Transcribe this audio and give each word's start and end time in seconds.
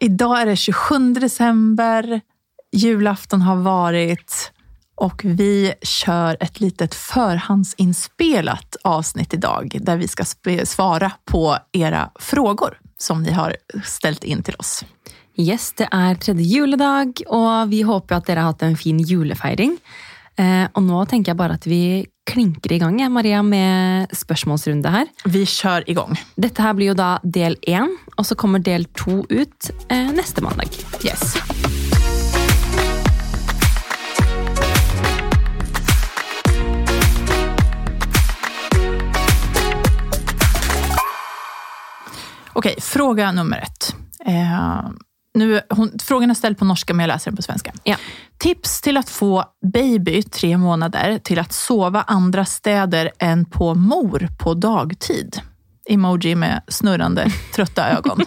Idag 0.00 0.40
är 0.40 0.46
det 0.46 0.56
27 0.56 1.12
december, 1.12 2.20
julafton 2.72 3.42
har 3.42 3.56
varit 3.56 4.52
och 4.94 5.22
vi 5.24 5.74
kör 5.82 6.36
ett 6.40 6.60
litet 6.60 6.94
förhandsinspelat 6.94 8.76
avsnitt 8.84 9.34
idag 9.34 9.78
där 9.80 9.96
vi 9.96 10.08
ska 10.08 10.24
svara 10.64 11.12
på 11.24 11.56
era 11.72 12.10
frågor 12.14 12.78
som 12.98 13.22
ni 13.22 13.32
har 13.32 13.56
ställt 13.84 14.24
in 14.24 14.42
till 14.42 14.54
oss. 14.58 14.84
Yes, 15.36 15.72
det 15.72 15.88
är 15.90 16.14
tredje 16.14 16.44
juledag 16.44 17.22
och 17.26 17.72
vi 17.72 17.82
hoppas 17.82 18.18
att 18.18 18.28
ni 18.28 18.34
har 18.34 18.42
haft 18.42 18.62
en 18.62 18.76
fin 18.76 18.98
julefeiring. 18.98 19.78
Eh, 20.38 20.68
och 20.72 20.82
nu 20.82 21.06
tänker 21.06 21.30
jag 21.30 21.36
bara 21.36 21.52
att 21.52 21.66
vi 21.66 22.06
klinker 22.30 22.72
igång 22.72 23.12
Maria, 23.12 23.42
med 23.42 24.06
spørsmålsrunde 24.16 24.88
här. 24.88 25.06
Vi 25.24 25.46
kör 25.46 25.90
igång. 25.90 26.20
Detta 26.34 26.62
här 26.62 26.74
blir 26.74 26.86
ju 26.86 26.94
då 26.94 27.18
del 27.22 27.56
en 27.62 27.98
och 28.14 28.26
så 28.26 28.34
kommer 28.34 28.58
del 28.58 28.84
två 28.84 29.26
ut 29.28 29.70
eh, 29.88 30.12
nästa 30.12 30.42
måndag. 30.42 30.64
Yes. 31.04 31.36
Okej, 42.52 42.76
fråga 42.80 43.32
nummer 43.32 43.58
ett. 43.58 43.94
Eh, 44.26 45.05
nu, 45.36 45.60
hon, 45.70 45.98
frågan 46.02 46.30
är 46.30 46.34
ställd 46.34 46.58
på 46.58 46.64
norska 46.64 46.94
men 46.94 47.04
jag 47.04 47.08
läser 47.08 47.30
den 47.30 47.36
på 47.36 47.42
svenska. 47.42 47.72
Ja. 47.82 47.96
Tips 48.38 48.80
till 48.80 48.96
att 48.96 49.10
få 49.10 49.44
baby 49.72 50.22
tre 50.22 50.56
månader 50.56 51.18
till 51.18 51.38
att 51.38 51.52
sova 51.52 52.02
andra 52.02 52.44
städer 52.44 53.10
än 53.18 53.44
på 53.44 53.74
mor 53.74 54.28
på 54.38 54.54
dagtid. 54.54 55.40
Emoji 55.88 56.34
med 56.34 56.62
snurrande 56.68 57.30
trötta 57.54 57.88
ögon. 57.90 58.20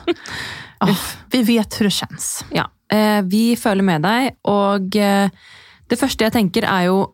oh, 0.80 1.00
vi 1.31 1.44
vet 1.44 1.81
hur 1.81 1.86
det 1.86 1.91
känns. 1.91 2.45
Ja, 2.52 2.98
eh, 2.98 3.22
vi 3.23 3.55
följer 3.55 3.84
med 3.84 4.02
dig 4.02 4.36
och 4.41 4.95
eh, 4.95 5.30
det 5.88 5.95
första 5.95 6.23
jag 6.23 6.34
tänker 6.34 6.64
är 6.64 6.81
ju, 6.81 6.89
om 6.89 7.08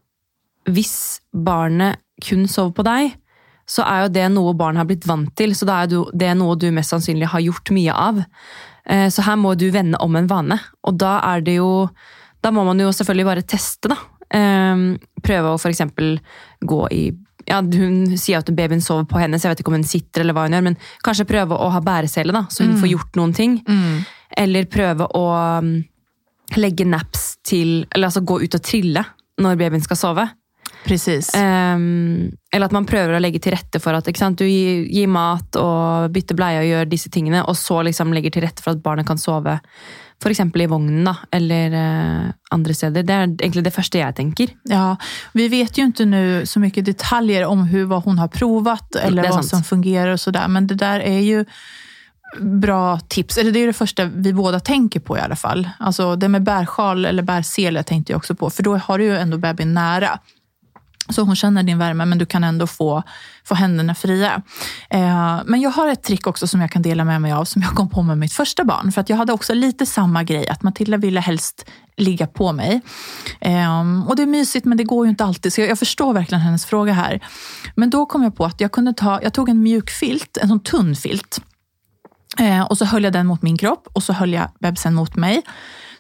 barnet 1.34 2.00
kun 2.22 2.48
sover 2.48 2.72
på 2.72 2.84
dig, 2.84 3.18
så 3.66 3.82
är 3.82 4.04
ju 4.04 4.10
det 4.10 4.30
något 4.30 4.56
barnet 4.56 4.78
har 4.78 4.86
blivit 4.86 5.06
vant 5.06 5.36
till, 5.36 5.56
så 5.56 5.68
är 5.68 6.18
det 6.18 6.34
något 6.34 6.60
du 6.60 6.72
mest 6.72 6.90
sannolikt 6.90 7.32
har 7.32 7.40
gjort 7.40 7.70
mycket 7.70 7.96
av. 7.96 8.24
Eh, 8.90 9.10
så 9.10 9.22
här 9.22 9.36
må 9.36 9.56
du 9.56 9.70
vända 9.70 9.98
om 9.98 10.16
en 10.16 10.28
vane. 10.28 10.60
Och 10.82 10.94
då 10.94 11.06
är 11.06 11.42
det 11.42 11.54
ju, 11.54 11.88
då 12.42 12.52
må 12.52 12.64
man 12.64 12.80
ju 12.80 12.94
selvfølgelig 12.94 13.26
bara 13.26 13.42
testa. 13.42 13.90
da. 13.90 13.98
Ehm, 14.34 14.98
prøve 15.24 15.54
å 15.54 15.60
f.eks. 15.60 15.82
gå 16.62 16.82
i 16.92 17.14
ja, 17.46 17.60
Hun 17.62 18.18
sier 18.18 18.42
at 18.42 18.50
babyen 18.58 18.82
sover 18.82 19.06
på 19.06 19.20
henne, 19.22 19.38
så 19.38 19.48
jeg 19.48 19.54
vet 19.54 19.60
ikke 19.62 19.70
om 19.70 19.78
hun 19.78 19.86
sitter 19.88 20.24
eller 20.24 20.34
hva 20.34 20.48
hun 20.48 20.56
gjør. 20.58 20.66
Men 20.66 20.78
kanskje 21.06 21.28
prøve 21.30 21.58
å 21.58 21.70
ha 21.74 21.82
bæresele, 21.82 22.34
da, 22.34 22.46
så 22.50 22.66
hun 22.66 22.74
mm. 22.74 22.80
får 22.82 22.92
gjort 22.94 23.20
noen 23.20 23.36
ting. 23.38 23.60
Mm. 23.68 24.00
Eller 24.42 24.66
prøve 24.72 25.06
å 25.14 25.26
um, 25.62 25.76
legge 26.58 26.88
naps 26.90 27.36
til 27.46 27.86
Eller 27.94 28.10
altså 28.10 28.26
gå 28.26 28.40
ut 28.42 28.58
og 28.58 28.64
trille 28.66 29.04
når 29.42 29.60
babyen 29.62 29.84
skal 29.86 30.00
sove. 30.00 30.26
Precis. 30.86 31.36
Um, 31.36 32.32
eller 32.52 32.66
att 32.66 32.72
man 32.72 32.86
prövar 32.86 33.14
att 33.14 33.22
lägga 33.22 33.40
till 33.40 33.52
rätta 33.52 33.80
för 33.80 33.94
att 33.94 34.18
sant, 34.18 34.38
du 34.38 34.50
ger, 34.50 34.82
ger 34.82 35.08
mat 35.08 35.56
och 35.56 36.12
byter 36.12 36.34
blöja 36.34 36.60
och 36.60 36.66
gör 36.66 36.86
dessa 36.86 37.10
tingene, 37.10 37.44
och 37.44 37.58
så 37.58 37.82
liksom 37.82 38.14
lägger 38.14 38.32
till 38.32 38.42
rätta 38.42 38.62
för 38.62 38.72
att 38.72 38.84
barnet 38.84 39.08
kan 39.08 39.18
sova 39.18 39.60
för 40.24 40.30
exempel 40.30 40.62
i 40.62 40.66
vagnen 40.66 41.16
eller 41.32 41.72
uh, 42.26 42.30
andra 42.52 42.74
ställen. 42.74 43.06
Det 43.06 43.14
är 43.14 43.24
egentligen 43.24 43.64
det 43.64 43.72
första 43.72 43.98
jag 43.98 44.16
tänker. 44.16 44.50
Ja, 44.64 44.98
vi 45.34 45.48
vet 45.48 45.78
ju 45.78 45.84
inte 45.84 46.06
nu 46.06 46.46
så 46.46 46.60
mycket 46.60 46.86
detaljer 46.86 47.46
om 47.46 47.64
hur, 47.64 47.86
vad 47.86 48.04
hon 48.04 48.20
har 48.20 48.28
provat 48.28 48.96
eller 48.96 49.24
vad 49.24 49.34
sant. 49.34 49.46
som 49.46 49.64
fungerar 49.64 50.12
och 50.12 50.20
sådär. 50.20 50.48
Men 50.48 50.68
det 50.68 50.76
där 50.76 51.00
är 51.00 51.20
ju 51.20 51.46
bra 52.40 53.00
tips. 53.00 53.38
Eller 53.38 53.52
det 53.52 53.60
är 53.60 53.68
det 53.68 53.74
första 53.74 54.06
vi 54.06 54.34
båda 54.34 54.60
tänker 54.60 55.00
på 55.00 55.18
i 55.18 55.22
alla 55.22 55.36
fall. 55.36 55.70
Alltså 55.80 56.16
det 56.16 56.28
med 56.30 56.44
bärsjal 56.44 57.06
eller 57.06 57.24
bärsele 57.24 57.84
tänkte 57.84 58.14
jag 58.14 58.18
också 58.18 58.36
på. 58.36 58.50
För 58.50 58.64
då 58.64 58.78
har 58.78 58.98
du 58.98 59.04
ju 59.04 59.18
ändå 59.18 59.38
bebisen 59.38 59.74
nära. 59.74 60.20
Så 61.10 61.22
hon 61.22 61.36
känner 61.36 61.64
din 61.64 61.78
värme 61.78 62.06
men 62.06 62.18
du 62.18 62.26
kan 62.26 62.44
ändå 62.44 62.68
få, 62.68 63.04
få 63.44 63.56
händerna 63.56 63.96
fria. 63.96 64.42
Eh, 64.90 65.40
men 65.46 65.62
jag 65.62 65.70
har 65.70 65.88
ett 65.88 66.04
trick 66.04 66.28
också 66.28 66.48
som 66.48 66.62
jag 66.62 66.72
kan 66.72 66.82
dela 66.82 67.04
med 67.06 67.22
mig 67.22 67.32
av 67.32 67.46
som 67.46 67.62
jag 67.62 67.72
kom 67.72 67.90
på 67.90 68.02
med 68.02 68.18
mitt 68.18 68.34
första 68.34 68.64
barn. 68.64 68.92
För 68.92 69.02
att 69.02 69.10
jag 69.10 69.18
hade 69.18 69.34
också 69.34 69.54
lite 69.54 69.86
samma 69.86 70.24
grej, 70.24 70.48
att 70.48 70.64
Matilda 70.64 70.98
ville 70.98 71.20
helst 71.20 71.66
ligga 71.98 72.28
på 72.28 72.54
mig. 72.54 72.82
Eh, 73.42 74.08
och 74.08 74.16
det 74.16 74.22
är 74.22 74.28
mysigt 74.28 74.66
men 74.66 74.78
det 74.78 74.84
går 74.84 75.06
ju 75.06 75.10
inte 75.10 75.26
alltid, 75.26 75.54
så 75.54 75.62
jag, 75.62 75.70
jag, 75.70 75.80
förstår 75.80 76.14
verkligen 76.14 76.42
hennes 76.42 76.66
fråga 76.66 76.94
här. 76.94 77.20
Men 77.76 77.90
då 77.90 78.06
kom 78.06 78.24
jag 78.24 78.36
på 78.36 78.46
att 78.46 78.62
jag 78.62 78.72
kunde 78.72 78.94
ta, 78.94 79.20
jag 79.22 79.34
tog 79.34 79.50
en 79.50 79.64
mjuk 79.64 79.90
filt, 79.90 80.38
en 80.38 80.48
sån 80.48 80.60
tunn 80.60 80.96
filt. 80.96 81.42
Eh, 82.40 82.62
och 82.62 82.78
så 82.78 82.86
höll 82.86 83.04
jag 83.04 83.14
den 83.14 83.28
mot 83.28 83.42
min 83.42 83.58
kropp 83.58 83.88
och 83.94 84.04
så 84.04 84.14
höll 84.14 84.34
jag 84.34 84.50
bebisen 84.60 84.94
mot 84.94 85.16
mig. 85.16 85.42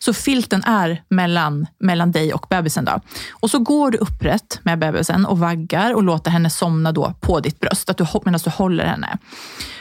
Så 0.06 0.14
filten 0.14 0.64
är 0.64 1.02
mellan, 1.10 1.68
mellan 1.80 2.12
dig 2.12 2.34
och 2.34 2.46
bebisen. 2.50 2.86
Då. 2.86 3.00
Och 3.32 3.52
så 3.52 3.60
går 3.60 3.92
du 3.92 3.98
upprätt 3.98 4.60
med 4.64 4.80
bebisen 4.80 5.26
och 5.26 5.40
vaggar 5.40 5.94
och 5.94 6.04
låter 6.04 6.32
henne 6.32 6.50
somna 6.50 6.92
då 6.92 7.14
på 7.22 7.40
ditt 7.40 7.60
bröst 7.60 7.90
att 7.90 7.98
du, 7.98 8.08
medan 8.26 8.40
du 8.44 8.50
håller 8.50 8.86
henne. 8.86 9.18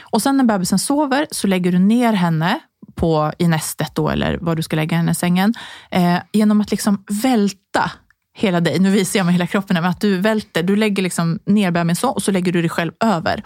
Och 0.01 0.21
sen 0.21 0.37
när 0.37 0.43
bebisen 0.43 0.79
sover 0.79 1.27
så 1.31 1.47
lägger 1.47 1.71
du 1.71 1.79
ner 1.79 2.13
henne 2.13 2.59
på, 2.95 3.31
i 3.37 3.47
nästet 3.47 3.95
då, 3.95 4.09
eller 4.09 4.37
var 4.37 4.55
du 4.55 4.63
ska 4.63 4.75
lägga 4.75 4.97
henne 4.97 5.11
i 5.11 5.15
sängen, 5.15 5.53
eh, 5.91 6.17
genom 6.31 6.61
att 6.61 6.71
liksom 6.71 7.03
välta 7.23 7.91
hela 8.35 8.61
dig. 8.61 8.79
Nu 8.79 8.89
visar 8.89 9.19
jag 9.19 9.25
med 9.25 9.33
hela 9.33 9.47
kroppen, 9.47 9.73
men 9.73 9.85
att 9.85 10.01
du 10.01 10.17
välter, 10.17 10.63
du 10.63 10.75
lägger 10.75 11.03
liksom 11.03 11.39
ner 11.45 11.71
bebisen 11.71 11.95
så 11.95 12.09
och 12.09 12.23
så 12.23 12.31
lägger 12.31 12.51
du 12.51 12.61
dig 12.61 12.69
själv 12.69 12.91
över. 13.03 13.43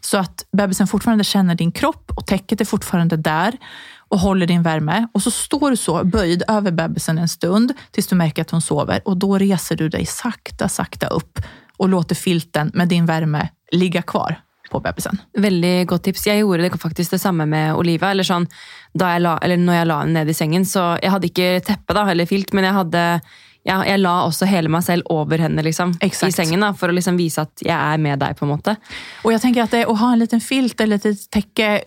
Så 0.00 0.18
att 0.18 0.46
bebisen 0.56 0.86
fortfarande 0.86 1.24
känner 1.24 1.54
din 1.54 1.72
kropp 1.72 2.10
och 2.16 2.26
täcket 2.26 2.60
är 2.60 2.64
fortfarande 2.64 3.16
där 3.16 3.56
och 4.08 4.18
håller 4.18 4.46
din 4.46 4.62
värme. 4.62 5.08
Och 5.12 5.22
så 5.22 5.30
står 5.30 5.70
du 5.70 5.76
så 5.76 6.04
böjd 6.04 6.42
över 6.48 6.70
bebisen 6.70 7.18
en 7.18 7.28
stund 7.28 7.72
tills 7.90 8.06
du 8.06 8.16
märker 8.16 8.42
att 8.42 8.50
hon 8.50 8.60
sover. 8.60 9.00
Och 9.04 9.16
då 9.16 9.38
reser 9.38 9.76
du 9.76 9.88
dig 9.88 10.06
sakta, 10.06 10.68
sakta 10.68 11.06
upp 11.06 11.38
och 11.76 11.88
låter 11.88 12.14
filten 12.14 12.70
med 12.74 12.88
din 12.88 13.06
värme 13.06 13.48
ligga 13.72 14.02
kvar 14.02 14.40
på 14.70 14.80
bebisen. 14.80 15.18
Väldigt 15.38 15.88
gott 15.88 16.02
tips. 16.02 16.26
Jag 16.26 16.38
gjorde 16.38 16.62
det 16.62 16.78
faktiskt 16.78 17.10
detsamma 17.10 17.46
med 17.46 17.74
Oliva. 17.74 18.10
Eller 18.10 18.26
sånn, 18.26 18.46
da 18.94 19.12
jeg 19.14 19.24
la, 19.24 19.38
eller 19.42 19.60
når 19.60 19.78
jeg 19.78 19.88
la 19.88 19.98
henne 20.02 20.20
ned 20.20 20.28
i 20.28 20.34
sängen, 20.34 20.66
så 20.66 20.98
jag 21.02 21.10
hade 21.10 21.26
inte 21.26 21.60
teppe 21.60 21.96
da, 21.96 22.10
eller 22.10 22.26
filt, 22.26 22.52
men 22.52 22.64
jag 22.64 22.72
hade 22.72 23.20
ja, 23.68 23.84
jeg 23.86 23.98
la 24.00 24.26
också 24.26 24.44
hela 24.44 24.68
mig 24.68 24.82
själv 24.82 25.02
över 25.10 25.38
henne 25.38 25.62
liksom, 25.62 25.94
i 26.02 26.32
sängen 26.32 26.60
da, 26.60 26.72
for 26.74 26.88
å 26.88 26.94
liksom 26.96 27.16
vise 27.16 27.42
at 27.44 27.62
jeg 27.64 27.76
er 27.76 27.98
med 28.00 28.18
dig 28.18 28.34
på 28.34 28.44
en 28.44 28.52
måte. 28.52 28.76
Och 29.24 29.32
jag 29.32 29.40
tänker 29.42 29.62
att 29.62 29.70
det, 29.70 29.84
att 29.86 30.00
ha 30.00 30.12
en 30.12 30.18
liten 30.18 30.40
filt 30.40 30.80
eller 30.80 30.96
ett 30.96 31.30
täcke 31.30 31.82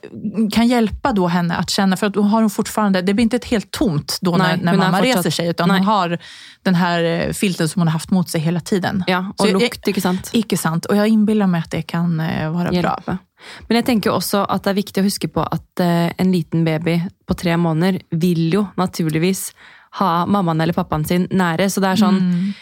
kan 0.52 0.68
hjälpa 0.68 1.12
då 1.14 1.28
henne 1.28 1.56
att 1.56 1.70
känna, 1.70 1.98
för 1.98 2.08
att 2.08 2.14
då 2.14 2.22
har 2.22 2.42
hon 2.42 2.50
fortfarande, 2.50 3.02
det 3.02 3.14
blir 3.14 3.24
inte 3.24 3.36
ett 3.36 3.46
helt 3.46 3.72
tomt 3.72 4.18
då 4.22 4.38
Nej, 4.38 4.58
när, 4.58 4.64
när 4.64 4.78
mamma 4.78 4.98
fortsatt, 4.98 5.18
reser 5.18 5.30
sig, 5.30 5.48
utan 5.48 5.68
nej. 5.68 5.78
hon 5.78 5.88
har 5.88 6.18
den 6.64 6.76
här 6.76 7.04
eh, 7.04 7.34
filten 7.34 7.70
som 7.70 7.80
hon 7.80 7.88
har 7.88 7.94
haft 7.94 8.12
mot 8.12 8.30
sig 8.30 8.42
hela 8.42 8.60
tiden. 8.60 9.04
Ja, 9.08 9.34
och 9.38 9.48
Så 9.48 9.60
lukt, 9.60 9.88
inte 9.88 10.02
sant? 10.02 10.30
Icke 10.34 10.58
sant. 10.58 10.86
Och 10.86 10.96
jag 10.96 11.08
inbillar 11.08 11.48
mig 11.48 11.60
att 11.60 11.72
det 11.72 11.82
kan 11.82 12.20
eh, 12.20 12.52
vara 12.52 12.72
Hjälpa. 12.72 13.02
bra. 13.06 13.18
Men 13.68 13.76
jag 13.76 13.86
tänker 13.86 14.10
också 14.10 14.38
att 14.38 14.64
det 14.64 14.70
är 14.70 14.74
viktigt 14.74 14.98
att 14.98 15.04
huska 15.04 15.28
på 15.28 15.42
att 15.42 15.80
eh, 15.80 16.22
en 16.22 16.32
liten 16.32 16.66
baby 16.66 17.02
på 17.26 17.34
tre 17.34 17.58
månader 17.58 18.02
vill 18.10 18.54
ju 18.54 18.66
naturligtvis 18.76 19.54
ha 20.00 20.26
mamman 20.26 20.62
eller 20.62 20.74
pappan 20.74 21.06
sin 21.06 21.28
nära. 21.32 21.70
Så 21.70 21.82
det 21.82 21.88
är 21.88 21.96
sånn 21.96 22.20
mm. 22.20 22.54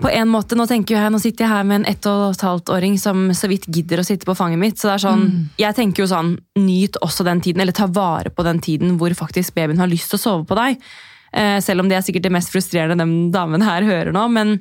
På 0.00 0.08
en 0.08 0.28
måte, 0.28 0.56
nå 0.56 0.66
tenker 0.66 0.94
jeg, 0.94 1.10
nå 1.12 1.18
sitter 1.20 1.44
jeg 1.44 1.50
her 1.50 1.64
med 1.66 1.80
en 1.80 1.86
ett 1.90 2.06
og 2.06 2.30
et 2.30 2.42
halvt 2.46 2.70
åring 2.72 2.94
som 2.98 3.26
så 3.34 3.48
vidt 3.50 3.66
gidder 3.66 4.00
å 4.00 4.04
sitte 4.06 4.28
på 4.28 4.34
fanget 4.36 4.60
mitt. 4.60 4.78
så 4.78 4.88
det 4.88 4.94
er 4.94 5.02
sånn, 5.02 5.24
mm. 5.26 5.42
Jeg 5.58 5.76
tenker 5.76 6.02
jo 6.02 6.08
sånn, 6.08 6.36
Nyt 6.60 6.96
også 7.02 7.24
den 7.26 7.40
tiden, 7.40 7.60
eller 7.60 7.76
ta 7.76 7.86
vare 7.86 8.30
på 8.30 8.44
den 8.46 8.60
tiden 8.60 8.96
hvor 9.00 9.12
faktisk 9.14 9.54
babyen 9.54 9.80
har 9.82 9.90
lyst 9.90 10.10
til 10.12 10.20
å 10.20 10.22
sove 10.22 10.46
på 10.48 10.56
deg. 10.56 10.78
Eh, 11.32 11.58
selv 11.60 11.82
om 11.82 11.88
det 11.88 11.98
er 11.98 12.06
sikkert 12.06 12.28
det 12.28 12.32
mest 12.32 12.52
frustrerende 12.54 12.96
den 13.02 13.32
damen 13.34 13.64
her 13.66 13.84
hører 13.84 14.12
nå. 14.14 14.28
Men 14.32 14.54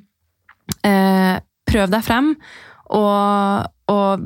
eh, 0.84 1.38
prøv 1.70 1.92
deg 1.94 2.04
frem, 2.04 2.34
og, 2.96 3.70
og 3.92 4.26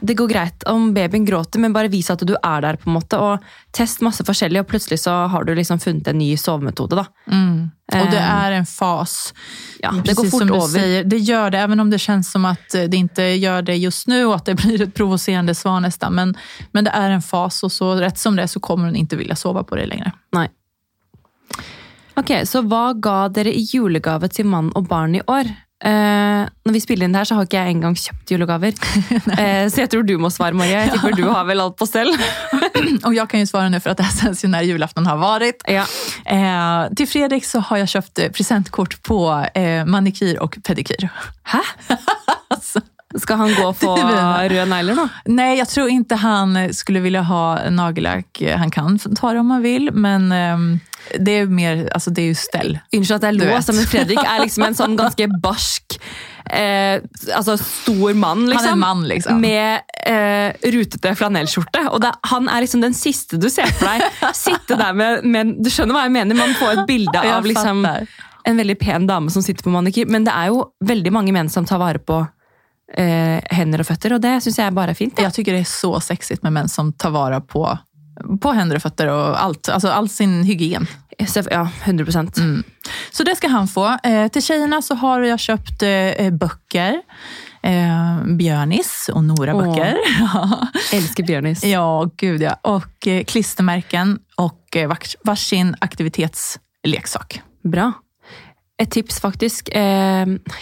det 0.00 0.14
går 0.14 0.28
greit 0.28 0.62
om 0.68 0.94
babyn 0.94 1.24
gråter, 1.24 1.60
men 1.60 1.72
bare 1.72 1.88
vis 1.88 2.10
at 2.12 2.20
du 2.26 2.34
er 2.34 2.60
der. 2.60 2.76
på 2.76 2.90
en 2.90 2.96
måte, 2.98 3.18
og 3.18 3.44
Test 3.72 4.02
masse 4.04 4.24
forskjellig, 4.24 4.60
og 4.60 4.68
plutselig 4.68 4.98
så 5.00 5.10
har 5.32 5.44
du 5.44 5.54
liksom 5.54 5.78
funnet 5.80 6.08
en 6.08 6.18
ny 6.18 6.36
sovemetode. 6.36 6.96
da. 6.96 7.06
Mm. 7.26 7.70
Och 7.92 8.10
det 8.10 8.18
är 8.18 8.52
en 8.52 8.66
fas. 8.66 9.34
Ja, 9.78 9.94
det 10.04 10.14
går 10.14 10.24
fort 10.24 10.42
över. 10.42 10.60
Säger, 10.60 11.04
det 11.04 11.18
gör 11.18 11.50
det, 11.50 11.58
även 11.58 11.80
om 11.80 11.90
det 11.90 11.98
känns 11.98 12.32
som 12.32 12.44
att 12.44 12.70
det 12.70 12.96
inte 12.96 13.22
gör 13.22 13.62
det 13.62 13.76
just 13.76 14.06
nu 14.06 14.26
och 14.26 14.34
att 14.34 14.44
det 14.44 14.54
blir 14.62 14.82
ett 14.82 14.94
provocerande 14.94 15.54
svar 15.54 15.80
nästan. 15.80 16.14
Men, 16.14 16.36
men 16.72 16.84
det 16.84 16.90
är 16.90 17.10
en 17.10 17.22
fas 17.22 17.62
och 17.62 17.72
så 17.72 17.94
rätt 17.94 18.18
som 18.18 18.36
det 18.36 18.42
är 18.42 18.46
så 18.46 18.60
kommer 18.60 18.84
hon 18.84 18.96
inte 18.96 19.16
vilja 19.16 19.36
sova 19.36 19.64
på 19.64 19.76
det 19.76 19.86
längre. 19.86 20.12
Nej. 20.32 20.50
Okej, 22.14 22.34
okay, 22.36 22.46
så 22.46 22.62
vad 22.62 23.02
gav 23.02 23.32
dere 23.32 23.54
i 23.54 23.60
julegave 23.60 24.28
till 24.28 24.46
man 24.46 24.72
och 24.72 24.82
barn 24.82 25.14
i 25.14 25.22
år? 25.26 25.44
Uh, 25.82 26.46
når 26.62 26.76
vi 26.76 26.80
spiller 26.80 27.08
inn 27.08 27.14
det 27.14 27.18
her, 27.22 27.26
så 27.26 27.34
har 27.34 27.48
ikke 27.48 27.58
jeg 27.58 27.74
engang 27.74 27.96
kjøpt 27.98 28.30
julegaver. 28.30 28.76
uh, 29.38 29.66
så 29.66 29.82
jeg 29.82 29.90
tror 29.90 30.06
du 30.06 30.14
må 30.22 30.30
svara 30.30 30.54
Maria. 30.54 30.84
Jag 30.84 30.92
tipper 30.94 31.16
du 31.22 31.24
har 31.26 31.44
väl 31.44 31.60
allt 31.60 31.76
på 31.76 31.86
ställ. 31.86 32.14
och 33.04 33.14
jag 33.14 33.30
kan 33.30 33.40
ju 33.40 33.46
svara 33.46 33.68
nu 33.68 33.80
för 33.80 33.90
att 33.90 33.96
det 33.96 34.02
här 34.02 34.12
sänds 34.12 34.44
ju 34.44 34.48
när 34.48 34.62
julafton 34.62 35.06
har 35.06 35.16
varit. 35.16 35.62
Ja. 35.66 35.84
Uh, 36.32 36.94
till 36.94 37.08
Fredrik 37.08 37.44
så 37.44 37.60
har 37.60 37.76
jag 37.76 37.88
köpt 37.88 38.20
presentkort 38.32 39.02
på 39.02 39.46
manikyr 39.86 40.38
och 40.38 40.58
pedikyr. 40.64 41.08
Hä? 41.42 41.60
alltså, 42.48 42.80
Ska 43.18 43.34
han 43.34 43.54
gå 43.54 43.72
få 43.72 43.96
röda 43.96 44.64
negler 44.64 44.94
då? 44.94 45.08
Nej, 45.24 45.58
jag 45.58 45.68
tror 45.68 45.88
inte 45.88 46.14
han 46.14 46.74
skulle 46.74 47.00
vilja 47.00 47.22
ha 47.22 47.70
nagellack. 47.70 48.42
Han 48.56 48.70
kan 48.70 48.98
ta 48.98 49.32
det 49.32 49.40
om 49.40 49.50
han 49.50 49.62
vill, 49.62 49.90
men 49.92 50.32
um, 50.32 50.80
det 51.18 51.30
är 51.30 51.46
mer, 51.46 51.90
alltså 51.94 52.10
det 52.10 52.22
är 52.22 52.26
ju 52.26 52.34
ställ. 52.34 52.78
Unnskyld 52.92 53.16
att 53.16 53.22
jag 53.22 53.34
låser, 53.34 53.72
men 53.72 53.84
Fredrik 53.84 54.18
är 54.18 54.40
liksom 54.40 54.62
en 54.62 54.74
sån 54.74 54.96
ganska 54.96 55.28
barsk 55.28 56.00
eh, 56.52 57.02
alltså 57.36 57.58
stor 57.58 58.14
man, 58.14 58.50
liksom, 58.50 58.66
han 58.66 58.68
är 58.68 58.72
en 58.72 58.78
man 58.78 59.08
liksom. 59.08 59.40
med 59.40 59.80
eh, 60.06 60.70
rutete 60.70 61.14
flanellskjorte. 61.14 61.88
Og 61.90 62.00
det, 62.00 62.12
han 62.20 62.48
är 62.48 62.60
liksom 62.60 62.80
den 62.80 62.94
sista 62.94 63.36
du 63.36 63.50
ser 63.50 63.66
för 63.66 63.86
dig. 63.86 64.00
Sitte 64.34 64.74
där 64.74 64.92
med, 64.92 65.24
med 65.24 65.54
Du 65.64 65.70
skjønner 65.70 65.94
vad 65.94 66.04
jag 66.04 66.12
menar? 66.12 66.34
Man 66.34 66.54
får 66.54 66.72
ett 66.72 66.86
bild 66.86 67.16
av 67.16 67.46
liksom, 67.46 67.88
en 68.44 68.56
väldigt 68.56 68.78
pen 68.78 69.06
dame 69.06 69.30
som 69.30 69.42
sitter 69.42 69.62
på 69.62 69.70
manikyr. 69.70 70.06
Men 70.06 70.24
det 70.24 70.30
är 70.30 70.46
ju 70.46 70.62
väldigt 70.84 71.12
många 71.12 71.32
män 71.32 71.50
som 71.50 71.64
tar 71.64 71.78
vara 71.78 71.98
på 71.98 72.26
eh, 72.96 73.40
händer 73.44 73.80
och 73.80 73.86
fötter 73.86 74.12
och 74.12 74.20
det 74.20 74.40
syns 74.40 74.58
jag 74.58 74.72
bara 74.72 74.90
är 74.90 74.94
fint. 74.94 75.14
Ja. 75.16 75.22
Jag 75.22 75.34
tycker 75.34 75.52
det 75.52 75.58
är 75.58 75.64
så 75.64 76.00
sexigt 76.00 76.42
med 76.42 76.52
män 76.52 76.68
som 76.68 76.92
tar 76.92 77.10
vara 77.10 77.40
på 77.40 77.78
på 78.40 78.52
händer 78.52 78.76
och 78.76 78.82
fötter 78.82 79.08
och 79.08 79.42
allt. 79.42 79.68
Alltså 79.68 79.88
all 79.88 80.08
sin 80.08 80.44
hygien. 80.44 80.86
Ja, 81.50 81.68
100 81.84 82.04
procent. 82.04 82.36
Mm. 82.36 82.62
Så 83.10 83.22
det 83.22 83.36
ska 83.36 83.48
han 83.48 83.68
få. 83.68 83.98
Eh, 84.02 84.28
till 84.28 84.42
tjejerna 84.42 84.82
så 84.82 84.94
har 84.94 85.20
jag 85.20 85.40
köpt 85.40 85.82
eh, 85.82 86.30
böcker. 86.30 87.02
Eh, 87.62 88.24
Björnis 88.24 89.10
och 89.12 89.24
Nora-böcker. 89.24 89.96
Oh, 90.20 90.64
älskar 90.92 91.24
Björnis. 91.24 91.64
ja, 91.64 92.10
gud 92.16 92.42
ja. 92.42 92.54
Och 92.62 93.06
eh, 93.06 93.24
klistermärken 93.24 94.18
och 94.36 94.76
eh, 94.76 94.92
varsin 95.24 95.76
aktivitetsleksak. 95.78 97.42
Bra. 97.64 97.92
Ett 98.82 98.90
tips 98.90 99.20
faktiskt. 99.20 99.68
Eh, 99.72 99.82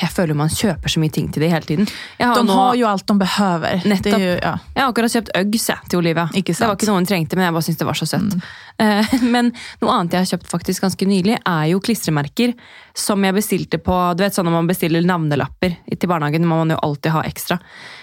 jag 0.01 0.11
føler 0.15 0.35
man 0.35 0.49
köper 0.49 0.89
så 0.89 1.01
mycket 1.01 1.15
ting 1.15 1.33
till 1.33 1.43
det 1.43 1.49
hela 1.49 1.61
tiden. 1.61 1.87
Har 2.19 2.35
de 2.35 2.47
nå, 2.47 2.53
har 2.53 2.75
ju 2.75 2.85
allt 2.85 3.07
de 3.07 3.19
behöver. 3.19 3.83
Nettopp. 3.85 4.21
Ju, 4.21 4.39
ja. 4.43 4.59
Jag 4.75 4.83
har 4.83 4.89
akkurat 4.91 5.13
köpt 5.13 5.37
Uggs 5.37 5.71
till 5.89 5.99
Olivia. 5.99 6.29
Det 6.33 6.61
var 6.61 6.71
inte 6.71 6.87
något 6.87 6.95
hon 6.95 7.07
trengte, 7.07 7.37
men 7.37 7.45
jag 7.45 7.55
bara 7.55 7.63
syntes 7.63 7.79
det 7.79 7.85
var 7.85 7.95
så 7.95 8.07
sött. 8.07 8.21
Mm. 8.79 8.99
Eh, 9.01 9.23
men 9.23 9.53
något 9.81 9.91
annat 9.91 10.13
jag 10.13 10.21
har 10.21 10.25
köpt 10.25 10.51
faktiskt 10.51 10.81
ganska 10.81 11.07
nyligen 11.07 11.39
är 11.45 11.67
ju 11.67 11.81
klistermärken 11.81 12.53
som 12.95 13.25
jag 13.25 13.35
beställde 13.35 13.79
på, 13.79 14.15
du 14.17 14.25
vet 14.25 14.35
så 14.35 14.43
när 14.43 14.51
man 14.51 14.67
beställer 14.67 15.01
namnlappar 15.01 15.97
till 15.97 16.09
barnhagen, 16.09 16.47
man 16.47 16.59
måste 16.59 16.75
ju 16.75 16.89
alltid 16.89 17.13
ha 17.13 17.25
extra. 17.25 17.59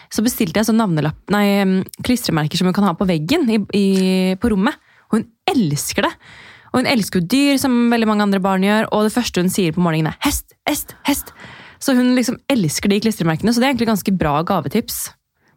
Så 0.09 0.21
beställde 0.21 0.59
jag 0.59 0.65
så 0.65 0.73
namnlapp, 0.73 1.23
nej, 1.27 1.83
klistermärken 2.03 2.57
som 2.57 2.65
man 2.65 2.73
kan 2.73 2.83
ha 2.83 2.93
på 2.93 3.05
väggen 3.05 3.49
i, 3.49 3.79
i, 3.79 4.35
på 4.35 4.49
rummet. 4.49 4.75
Hon 5.09 5.23
älskar 5.55 6.01
det. 6.01 6.11
Och 6.71 6.79
hon 6.79 6.85
älskar 6.85 7.19
dyr 7.19 7.57
som 7.57 7.89
väldigt 7.89 8.07
många 8.07 8.23
andra 8.23 8.39
barn 8.39 8.63
gör 8.63 8.93
och 8.93 9.03
det 9.03 9.09
första 9.09 9.41
hon 9.41 9.49
säger 9.49 9.71
på 9.71 9.79
morgonen 9.79 10.07
är 10.07 10.15
häst, 10.19 10.45
häst, 10.65 10.95
häst. 11.03 11.33
Så 11.79 11.93
hon 11.93 12.15
liksom 12.15 12.37
älskar 12.47 12.89
de 12.89 12.99
klistermärkena, 12.99 13.53
så 13.53 13.59
det 13.59 13.65
är 13.65 13.67
egentligen 13.67 13.91
ganska 13.91 14.11
bra 14.11 14.43
gavetips. 14.43 15.11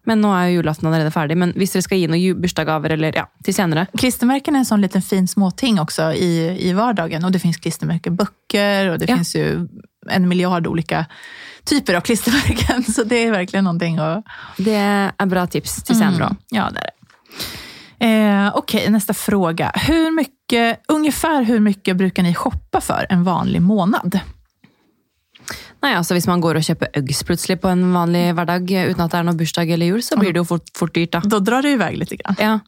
Men 0.05 0.21
nu 0.21 0.29
är 0.29 0.47
ju 0.47 0.53
julafton 0.53 0.93
redan 0.93 1.13
färdig, 1.13 1.37
men 1.37 1.49
om 1.53 1.55
ni 1.57 1.67
ska 1.67 1.95
ge 1.95 2.09
några 2.09 2.41
bursdagsgaver 2.41 2.91
eller 2.91 3.17
ja, 3.17 3.31
till 3.45 3.55
senare. 3.55 3.87
Klistermärken 3.99 4.55
är 4.55 4.59
en 4.59 4.65
sån 4.65 4.81
liten 4.81 5.03
fin 5.03 5.29
småting 5.29 5.81
också 5.81 6.13
i, 6.13 6.57
i 6.69 6.73
vardagen 6.73 7.25
och 7.25 7.33
det 7.33 7.39
finns 7.39 7.57
klistermärkeböcker 7.57 8.89
och 8.89 8.99
det 8.99 9.09
ja. 9.09 9.17
finns 9.17 9.37
ju 9.37 9.69
en 10.11 10.29
miljard 10.29 10.67
olika 10.67 11.07
typer 11.65 11.95
av 11.95 12.01
klistermärken. 12.01 12.85
Så 12.93 13.05
det 13.05 13.17
är 13.17 13.31
verkligen 13.31 13.65
någonting 13.65 13.99
att... 13.99 14.25
Det 14.57 14.75
är 14.75 15.27
bra 15.27 15.47
tips 15.47 15.83
till 15.83 15.97
senare. 15.97 16.25
Mm. 16.25 16.37
Ja, 16.51 16.71
det 16.71 16.79
är 16.79 16.85
det. 16.85 17.00
Eh, 18.01 18.51
Okej, 18.55 18.79
okay, 18.79 18.91
nästa 18.91 19.15
fråga. 19.15 19.73
Hur 19.75 20.11
mycket, 20.11 20.81
ungefär 20.89 21.43
hur 21.43 21.61
mycket 21.61 21.97
brukar 21.97 22.23
ni 22.23 22.35
shoppa 22.35 22.81
för 22.81 23.07
en 23.09 23.25
vanlig 23.25 23.63
månad? 23.63 24.21
Nej, 25.83 25.95
alltså 25.95 26.15
Om 26.15 26.21
man 26.27 26.41
går 26.41 26.55
och 26.55 26.65
köper 26.65 26.89
Uggs 26.99 27.23
plötsligt 27.23 27.61
på 27.61 27.69
en 27.69 27.93
vanlig 27.93 28.35
vardag 28.35 28.71
utan 28.71 29.05
att 29.05 29.11
det 29.11 29.19
är 29.19 29.23
någon 29.23 29.37
bursdag 29.37 29.71
eller 29.71 29.87
jul, 29.87 30.03
så 30.03 30.19
blir 30.19 30.33
det 30.33 30.39
ju 30.39 30.45
fort, 30.45 30.65
fort 30.75 30.95
dyrt. 30.95 31.13
Då. 31.13 31.21
då 31.25 31.39
drar 31.39 31.63
det 31.63 31.71
iväg 31.71 31.97
lite 31.97 32.17
grann. 32.17 32.35
Ja. 32.39 32.59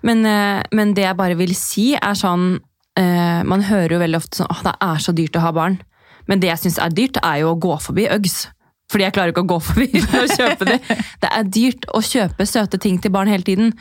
Men, 0.00 0.26
eh, 0.26 0.64
men 0.70 0.94
det 0.94 1.00
jag 1.00 1.16
bara 1.16 1.34
vill 1.34 1.56
säga 1.56 1.98
är 1.98 2.14
sån, 2.14 2.60
eh, 2.98 3.44
man 3.44 3.60
hör 3.60 3.90
ju 3.90 3.98
väldigt 3.98 4.24
ofta 4.24 4.44
att 4.44 4.64
det 4.64 4.74
är 4.80 4.96
så 4.96 5.12
dyrt 5.12 5.36
att 5.36 5.42
ha 5.42 5.52
barn. 5.52 5.82
Men 6.26 6.40
det 6.40 6.46
jag 6.46 6.58
syns 6.58 6.78
är 6.78 6.90
dyrt, 6.90 7.16
är 7.22 7.36
ju 7.36 7.44
att 7.44 7.60
gå 7.60 7.78
förbi 7.78 8.08
Uggs. 8.14 8.48
Fordi 8.92 9.06
jeg 9.06 9.14
klarer 9.16 9.32
ikke 9.32 9.44
å 9.44 9.48
gå 9.54 9.58
forbi 9.64 10.02
og 10.20 10.34
kjøpe 10.36 10.68
det. 10.68 10.78
Det 11.22 11.30
er 11.30 11.48
dyrt 11.48 11.86
å 11.96 12.02
kjøpe 12.04 12.46
søte 12.48 12.80
ting 12.82 12.98
til 13.00 13.14
barn 13.14 13.30
hele 13.32 13.46
tiden. 13.46 13.72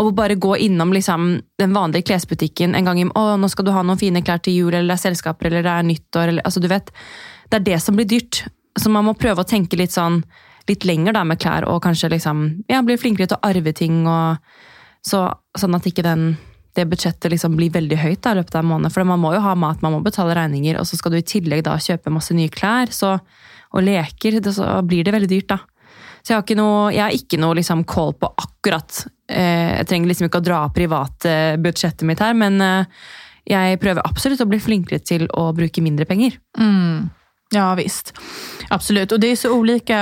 Og 0.00 0.12
bare 0.18 0.38
gå 0.38 0.54
innom 0.68 0.94
liksom, 0.94 1.32
den 1.60 1.74
vanlige 1.74 2.10
klesbutikken 2.12 2.76
en 2.78 2.86
gang 2.86 3.02
i 3.02 3.08
å, 3.08 3.24
nå 3.40 3.50
skal 3.50 3.66
du 3.66 3.74
ha 3.74 3.82
noen 3.86 4.00
fine 4.00 4.22
klær 4.26 4.42
til 4.44 4.60
jul, 4.60 4.70
eller 4.72 4.92
det 4.92 4.98
er 5.00 5.06
selskaper, 5.08 5.50
eller 5.50 5.66
det 5.66 5.74
er 5.74 5.88
nyttår. 5.90 6.34
Eller, 6.34 6.46
altså, 6.46 6.62
du 6.62 6.70
vet, 6.70 6.92
det 7.50 7.60
er 7.60 7.66
det 7.72 7.80
som 7.82 7.98
blir 7.98 8.08
dyrt. 8.08 8.44
Så 8.78 8.92
man 8.92 9.08
må 9.08 9.16
prøve 9.18 9.42
å 9.42 9.48
tenke 9.48 9.78
litt 9.80 9.96
sånn 9.96 10.22
litt 10.68 10.84
lenger 10.86 11.16
da, 11.16 11.24
med 11.26 11.40
klær, 11.42 11.66
og 11.66 11.82
kanskje 11.82 12.12
liksom, 12.12 12.44
ja, 12.70 12.82
bli 12.86 12.94
flinkere 13.00 13.30
til 13.30 13.40
å 13.40 13.48
arve 13.50 13.72
ting. 13.76 14.04
Og, 14.06 14.38
så, 15.06 15.24
sånn 15.58 15.74
at 15.74 15.86
ikke 15.88 16.04
den, 16.06 16.34
det 16.78 16.86
budsjettet 16.90 17.32
liksom 17.32 17.56
blir 17.58 17.72
veldig 17.74 17.98
høyt 17.98 18.22
da, 18.22 18.34
i 18.34 18.40
løpet 18.40 18.54
av 18.54 18.64
en 18.64 18.70
måned. 18.74 18.94
For 18.94 19.08
man 19.08 19.22
må 19.22 19.34
jo 19.34 19.42
ha 19.44 19.56
mat, 19.58 19.82
man 19.82 19.96
må 19.96 20.02
betale 20.04 20.36
regninger, 20.38 20.78
og 20.78 20.86
så 20.86 21.00
skal 21.00 21.14
du 21.14 21.20
i 21.20 21.26
tillegg 21.26 21.64
da 21.66 21.78
kjøpe 21.80 22.12
masse 22.14 22.36
nye 22.36 22.52
klær. 22.52 22.92
så 22.94 23.16
og 23.70 23.84
leker, 23.86 24.40
så 24.52 24.80
blir 24.82 25.04
det 25.04 25.14
veldig 25.14 25.30
dyrt, 25.30 25.48
da. 25.52 25.58
Så 26.20 26.32
jeg 26.32 26.36
har 26.36 26.44
ikke 26.44 26.58
noe, 26.58 26.90
jeg 26.92 27.02
har 27.02 27.16
ikke 27.16 27.38
noe 27.40 27.56
liksom 27.56 27.86
call 27.88 28.12
på 28.20 28.28
akkurat 28.28 29.06
eh, 29.32 29.78
Jeg 29.78 29.86
trenger 29.88 30.10
liksom 30.10 30.28
ikke 30.28 30.42
å 30.42 30.44
dra 30.44 30.58
privatbudsjettet 30.76 32.04
mitt 32.08 32.20
her, 32.20 32.34
men 32.36 32.60
eh, 32.60 32.84
jag 33.44 33.80
prövar 33.80 34.02
absolut 34.04 34.40
att 34.40 34.48
bli 34.48 34.60
flinkare 34.60 34.98
till 34.98 35.30
att 35.32 35.54
bruka 35.54 35.82
mindre 35.82 36.04
pengar. 36.04 36.32
Mm. 36.58 37.10
Ja 37.50 37.74
visst, 37.74 38.14
absolut. 38.68 39.12
Och 39.12 39.20
det 39.20 39.26
är 39.26 39.36
så 39.36 39.52
olika. 39.52 39.96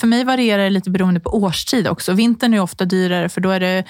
För 0.00 0.06
mig 0.06 0.24
varierar 0.24 0.62
det 0.62 0.70
lite 0.70 0.90
beroende 0.90 1.20
på 1.20 1.30
årstid 1.30 1.88
också. 1.88 2.12
Vintern 2.12 2.54
är 2.54 2.60
ofta 2.60 2.84
dyrare 2.84 3.28
för 3.28 3.40
då 3.40 3.50
är 3.50 3.60
det 3.60 3.84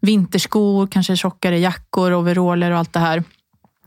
vinterskor, 0.00 0.86
kanske 0.86 1.16
tjockare 1.16 1.58
jackor, 1.58 2.12
overaller 2.12 2.70
och 2.70 2.78
allt 2.78 2.92
det 2.92 3.00
här. 3.00 3.24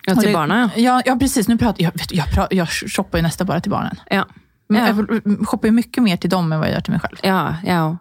Ja, 0.05 0.15
till 0.15 0.33
barnen 0.33 0.69
ja. 0.75 0.81
ja. 0.81 1.01
Ja, 1.05 1.15
precis. 1.15 1.47
Nu 1.47 1.57
pratar, 1.57 1.83
jag, 1.83 1.93
jag, 2.09 2.27
jag, 2.35 2.47
jag 2.53 2.69
shoppar 2.69 3.17
ju 3.17 3.21
nästan 3.21 3.47
bara 3.47 3.61
till 3.61 3.71
barnen. 3.71 3.95
Ja. 4.09 4.27
Men 4.69 4.85
jag 4.85 5.47
shoppar 5.47 5.67
ju 5.67 5.71
mycket 5.71 6.03
mer 6.03 6.17
till 6.17 6.29
dem 6.29 6.51
än 6.51 6.59
vad 6.59 6.67
jag 6.67 6.73
gör 6.73 6.81
till 6.81 6.91
mig 6.91 6.99
själv. 6.99 7.17
Ja, 7.23 7.55
ja. 7.65 7.97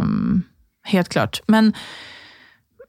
Um, 0.00 0.42
helt 0.82 1.08
klart. 1.08 1.40
Men 1.46 1.74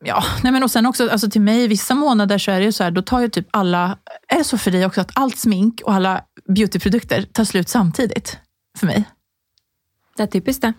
ja, 0.06 0.24
nej 0.44 0.52
men 0.52 0.64
och 0.64 0.72
sen 0.72 0.86
också 0.86 1.10
alltså 1.10 1.30
till 1.30 1.42
mig, 1.42 1.68
vissa 1.68 1.96
månader 1.96 2.38
så 2.38 2.52
är 2.52 2.60
det 2.60 2.66
ju 2.66 2.72
så 2.72 2.84
här, 2.84 2.92
då 2.92 3.02
tar 3.02 3.20
ju 3.20 3.30
typ 3.30 3.48
alla, 3.52 3.98
är 4.28 4.38
det 4.38 4.44
så 4.44 4.58
för 4.58 4.72
dig 4.72 4.86
också 4.86 5.02
att 5.02 5.12
allt 5.14 5.38
smink 5.38 5.82
och 5.86 5.94
alla 5.94 6.22
beautyprodukter 6.56 7.22
tar 7.22 7.44
slut 7.44 7.70
samtidigt? 7.70 8.38
För 8.78 8.88
mig. 8.88 9.06
Det 10.18 10.24
är 10.24 10.28
typiskt 10.28 10.62
det. 10.62 10.74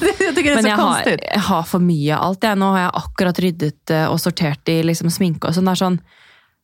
jag 0.00 0.36
tycker 0.36 0.42
det 0.42 0.50
är 0.50 0.54
men 0.54 0.62
så 0.62 0.68
jag 0.68 0.78
konstigt. 0.78 1.20
Har, 1.20 1.32
jag 1.34 1.40
har 1.40 1.62
för 1.62 1.78
mycket 1.78 2.18
allt. 2.18 2.42
Nu 2.42 2.60
har 2.60 2.78
jag 2.78 2.92
akkurat 2.94 3.38
ryddet 3.38 3.90
eh, 3.90 4.04
och 4.04 4.20
sorterat 4.20 4.68
i 4.68 4.82
liksom 4.82 5.10
smink 5.10 5.44
och 5.44 5.54
sånt 5.54 5.66
där. 5.66 5.74
Sån, 5.74 6.00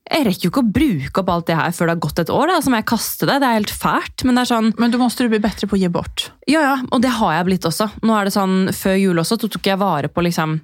jeg 0.07 0.23
rekker 0.23 0.47
jo 0.47 0.53
ikke 0.53 0.63
å 0.63 0.75
bruke 0.77 1.23
opp 1.23 1.31
alt 1.33 1.49
det 1.49 1.57
her 1.59 1.73
før 1.75 1.89
det 1.89 1.97
har 1.97 2.05
gått 2.05 2.21
et 2.23 2.31
år. 2.31 2.51
Da, 2.51 2.61
så 2.63 2.71
må 2.71 2.79
jeg 2.79 2.89
kaste 2.93 3.27
det. 3.27 3.41
Det 3.43 3.49
er 3.49 3.59
helt 3.59 3.73
fælt. 3.75 4.23
Men 4.27 4.39
det 4.39 4.47
sånn 4.47 4.73
Men 4.79 4.95
då 4.95 5.01
måste 5.03 5.25
du 5.25 5.33
bli 5.33 5.43
bättre 5.43 5.67
på 5.67 5.75
å 5.75 5.81
gi 5.81 5.91
bort. 5.91 6.31
Ja, 6.47 6.63
ja. 6.63 6.77
Og 6.93 7.03
det 7.03 7.11
har 7.19 7.35
jeg 7.35 7.49
blitt 7.49 7.67
også. 7.67 7.91
Nå 8.07 8.15
er 8.15 8.29
det 8.29 8.37
sånn, 8.37 8.71
Før 8.73 8.95
jul 8.95 9.19
også 9.19 9.35
så 9.41 9.51
tok 9.51 9.67
jeg 9.67 9.83
vare 9.83 10.09
på 10.09 10.23
liksom 10.23 10.61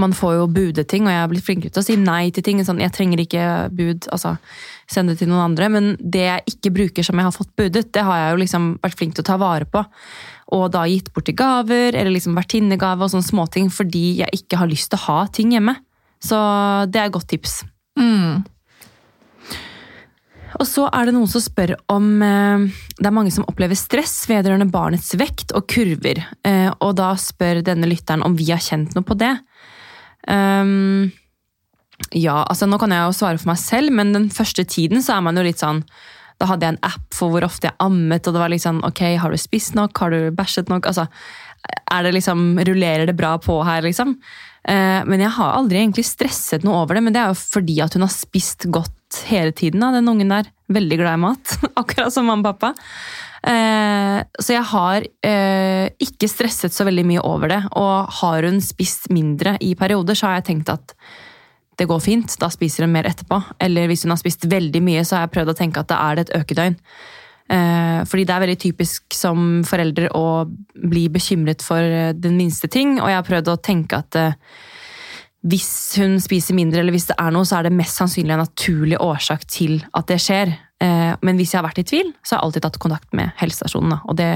Man 0.00 0.14
får 0.16 0.32
jo 0.34 0.46
budeting, 0.48 1.04
og 1.04 1.12
jeg 1.12 1.20
har 1.20 1.28
blitt 1.28 1.44
flinkere 1.44 1.70
til 1.70 1.82
å 1.82 1.86
si 1.86 1.96
nei 2.00 2.30
til 2.30 2.42
ting. 2.42 2.62
Sånn, 2.64 2.80
jeg 2.80 2.94
trenger 2.94 3.20
ikke 3.20 3.42
bud, 3.70 4.08
altså 4.10 4.36
send 4.90 5.10
det 5.10 5.18
til 5.20 5.28
noen 5.28 5.50
andre. 5.50 5.68
Men 5.68 5.90
det 6.00 6.24
jeg 6.24 6.54
ikke 6.54 6.72
bruker 6.78 7.06
som 7.06 7.18
jeg 7.20 7.28
har 7.28 7.34
fått 7.34 7.52
budet, 7.58 7.92
det 7.92 8.02
har 8.06 8.22
jeg 8.22 8.32
jo 8.32 8.40
liksom 8.42 8.70
vært 8.82 8.96
flink 8.98 9.14
til 9.14 9.26
å 9.26 9.28
ta 9.28 9.36
vare 9.38 9.68
på. 9.68 9.84
Og 10.56 10.70
da 10.72 10.86
gitt 10.88 11.12
bort 11.12 11.28
til 11.28 11.36
gaver, 11.38 11.92
eller 11.92 12.14
liksom 12.14 12.34
vertinnegave 12.38 13.04
og 13.04 13.12
sånne 13.12 13.28
småting, 13.28 13.70
fordi 13.70 14.22
jeg 14.22 14.40
ikke 14.40 14.62
har 14.62 14.72
lyst 14.72 14.90
til 14.90 15.02
å 15.02 15.06
ha 15.10 15.20
ting 15.28 15.54
hjemme. 15.54 15.76
Så 16.24 16.40
det 16.88 17.02
er 17.02 17.10
et 17.10 17.14
godt 17.14 17.30
tips. 17.34 17.60
Mm. 18.00 18.44
Og 20.60 20.66
så 20.68 20.86
er 20.94 21.08
det 21.08 21.14
noen 21.16 21.30
som 21.30 21.42
spør 21.42 21.74
om 21.90 22.22
eh, 22.22 22.66
Det 22.98 23.08
er 23.08 23.14
mange 23.14 23.32
som 23.34 23.46
opplever 23.50 23.78
stress 23.78 24.22
vedrørende 24.30 24.70
barnets 24.70 25.12
vekt 25.18 25.54
og 25.56 25.66
kurver. 25.70 26.22
Eh, 26.46 26.70
og 26.78 26.94
da 27.00 27.14
spør 27.20 27.62
denne 27.66 27.90
lytteren 27.90 28.24
om 28.26 28.36
vi 28.38 28.50
har 28.52 28.62
kjent 28.62 28.94
noe 28.94 29.06
på 29.06 29.18
det. 29.18 29.34
Um, 30.24 31.10
ja, 32.16 32.40
altså 32.42 32.66
nå 32.66 32.78
kan 32.80 32.92
jeg 32.94 33.04
jo 33.04 33.16
svare 33.16 33.40
for 33.40 33.50
meg 33.50 33.60
selv, 33.60 33.92
men 33.94 34.14
den 34.14 34.30
første 34.32 34.64
tiden 34.64 35.02
så 35.04 35.18
er 35.18 35.24
man 35.26 35.36
jo 35.36 35.44
litt 35.44 35.60
sånn 35.60 35.82
Da 36.40 36.48
hadde 36.48 36.64
jeg 36.64 36.74
en 36.74 36.86
app 36.88 37.14
for 37.14 37.30
hvor 37.30 37.44
ofte 37.46 37.68
jeg 37.68 37.78
ammet, 37.84 38.24
og 38.26 38.34
det 38.34 38.42
var 38.42 38.52
litt 38.52 38.64
sånn 38.64 38.80
Ok, 38.86 39.02
har 39.20 39.30
du 39.34 39.40
spist 39.40 39.76
nok? 39.78 39.98
Har 40.00 40.14
du 40.14 40.32
bæsjet 40.34 40.72
nok? 40.72 40.88
Altså, 40.90 41.06
er 41.92 42.06
det 42.06 42.14
liksom, 42.16 42.56
Rullerer 42.66 43.06
det 43.10 43.18
bra 43.18 43.36
på 43.42 43.60
her, 43.66 43.84
liksom? 43.86 44.16
Eh, 44.64 45.00
men 45.04 45.20
jeg 45.20 45.34
har 45.36 45.56
aldri 45.58 45.80
egentlig 45.82 46.06
stresset 46.08 46.64
noe 46.64 46.80
over 46.82 46.96
det, 46.96 47.04
men 47.04 47.14
det 47.14 47.20
er 47.20 47.32
jo 47.32 47.40
fordi 47.40 47.76
at 47.84 47.96
hun 47.96 48.06
har 48.06 48.14
spist 48.14 48.68
godt 48.72 49.20
hele 49.28 49.52
tiden. 49.56 49.82
Da. 49.84 49.92
Den 49.94 50.10
ungen 50.10 50.32
der. 50.32 50.48
Veldig 50.72 50.98
glad 51.02 51.18
i 51.18 51.22
mat. 51.26 51.54
Akkurat 51.80 52.14
som 52.14 52.26
mamma 52.28 52.54
og 52.54 52.54
pappa. 52.54 52.72
Eh, 53.44 54.20
så 54.40 54.56
jeg 54.56 54.64
har 54.70 55.04
eh, 55.26 55.90
ikke 56.00 56.30
stresset 56.32 56.72
så 56.72 56.86
veldig 56.88 57.04
mye 57.10 57.26
over 57.28 57.52
det. 57.52 57.60
Og 57.76 58.16
har 58.22 58.48
hun 58.48 58.60
spist 58.64 59.10
mindre 59.12 59.58
i 59.60 59.74
perioder, 59.78 60.16
så 60.16 60.30
har 60.30 60.40
jeg 60.40 60.48
tenkt 60.52 60.72
at 60.72 60.96
det 61.74 61.88
går 61.90 61.98
fint, 61.98 62.36
da 62.38 62.46
spiser 62.54 62.86
hun 62.86 62.94
mer 62.94 63.08
etterpå. 63.10 63.40
Eller 63.62 63.90
hvis 63.90 64.06
hun 64.06 64.14
har 64.14 64.20
spist 64.20 64.46
veldig 64.48 64.80
mye, 64.84 65.02
så 65.04 65.18
har 65.18 65.26
jeg 65.26 65.34
prøvd 65.36 65.52
å 65.52 65.58
tenke 65.58 65.82
at 65.82 65.90
da 65.90 66.00
er 66.06 66.16
det 66.16 66.28
et 66.28 66.36
økedøgn. 66.40 66.78
Eh, 67.52 68.00
fordi 68.08 68.24
det 68.24 68.32
er 68.34 68.44
veldig 68.46 68.60
typisk 68.60 69.16
som 69.16 69.64
forelder 69.68 70.08
å 70.16 70.46
bli 70.74 71.08
bekymret 71.12 71.64
for 71.64 71.82
eh, 71.82 72.14
den 72.16 72.38
minste 72.40 72.70
ting. 72.72 72.96
Og 73.00 73.10
jeg 73.10 73.20
har 73.20 73.26
prøvd 73.26 73.52
å 73.52 73.60
tenke 73.60 74.00
at 74.00 74.20
eh, 74.20 74.38
hvis 75.44 76.00
hun 76.00 76.16
spiser 76.24 76.56
mindre, 76.56 76.80
eller 76.80 76.94
hvis 76.94 77.10
det 77.10 77.18
er 77.20 77.34
noe, 77.34 77.44
så 77.44 77.58
er 77.58 77.66
det 77.66 77.76
mest 77.76 78.00
sannsynlig 78.00 78.32
en 78.32 78.46
naturlig 78.46 79.00
årsak 79.04 79.44
til 79.52 79.82
at 79.92 80.08
det 80.08 80.20
skjer. 80.24 80.54
Eh, 80.80 81.12
men 81.20 81.36
hvis 81.36 81.52
jeg 81.52 81.60
har 81.60 81.68
vært 81.68 81.82
i 81.84 81.88
tvil, 81.90 82.14
så 82.24 82.34
har 82.34 82.40
jeg 82.40 82.48
alltid 82.48 82.66
tatt 82.66 82.80
kontakt 82.80 83.16
med 83.16 83.34
helsestasjonen. 83.40 83.92
Da. 83.92 84.00
Og 84.08 84.18
det 84.18 84.32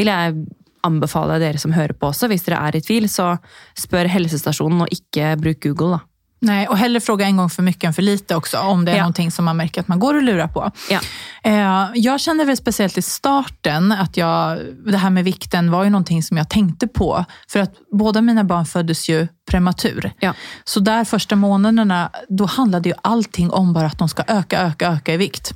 vil 0.00 0.10
jeg 0.10 0.40
anbefale 0.86 1.38
dere 1.42 1.60
som 1.60 1.74
hører 1.76 1.94
på 1.94 2.10
også. 2.10 2.26
Hvis 2.32 2.46
dere 2.48 2.60
er 2.66 2.78
i 2.78 2.82
tvil, 2.82 3.06
så 3.12 3.34
spør 3.78 4.10
helsestasjonen, 4.10 4.82
og 4.86 4.94
ikke 4.94 5.36
bruk 5.38 5.62
Google. 5.68 6.00
da. 6.00 6.09
Nej, 6.42 6.68
och 6.68 6.78
hellre 6.78 7.00
fråga 7.00 7.26
en 7.26 7.36
gång 7.36 7.50
för 7.50 7.62
mycket 7.62 7.84
än 7.84 7.94
för 7.94 8.02
lite 8.02 8.36
också, 8.36 8.58
om 8.58 8.84
det 8.84 8.92
är 8.92 8.96
ja. 8.96 9.02
någonting 9.02 9.30
som 9.30 9.44
man 9.44 9.56
märker 9.56 9.80
att 9.80 9.88
man 9.88 9.98
går 9.98 10.14
och 10.14 10.22
lurar 10.22 10.48
på. 10.48 10.70
Ja. 10.90 11.00
Eh, 11.42 11.90
jag 11.94 12.20
kände 12.20 12.44
väl 12.44 12.56
speciellt 12.56 12.98
i 12.98 13.02
starten 13.02 13.92
att 13.92 14.16
jag, 14.16 14.58
det 14.86 14.96
här 14.96 15.10
med 15.10 15.24
vikten 15.24 15.70
var 15.70 15.84
ju 15.84 15.90
någonting 15.90 16.22
som 16.22 16.36
jag 16.36 16.48
tänkte 16.48 16.88
på. 16.88 17.24
För 17.48 17.60
att 17.60 17.74
båda 17.92 18.20
mina 18.20 18.44
barn 18.44 18.66
föddes 18.66 19.08
ju 19.08 19.28
prematur. 19.50 20.12
Ja. 20.20 20.34
Så 20.64 20.80
där 20.80 21.04
första 21.04 21.36
månaderna, 21.36 22.10
då 22.28 22.44
handlade 22.44 22.88
ju 22.88 22.94
allting 23.02 23.50
om 23.50 23.72
bara 23.72 23.86
att 23.86 23.98
de 23.98 24.08
ska 24.08 24.22
öka, 24.26 24.60
öka, 24.60 24.88
öka 24.88 25.14
i 25.14 25.16
vikt. 25.16 25.52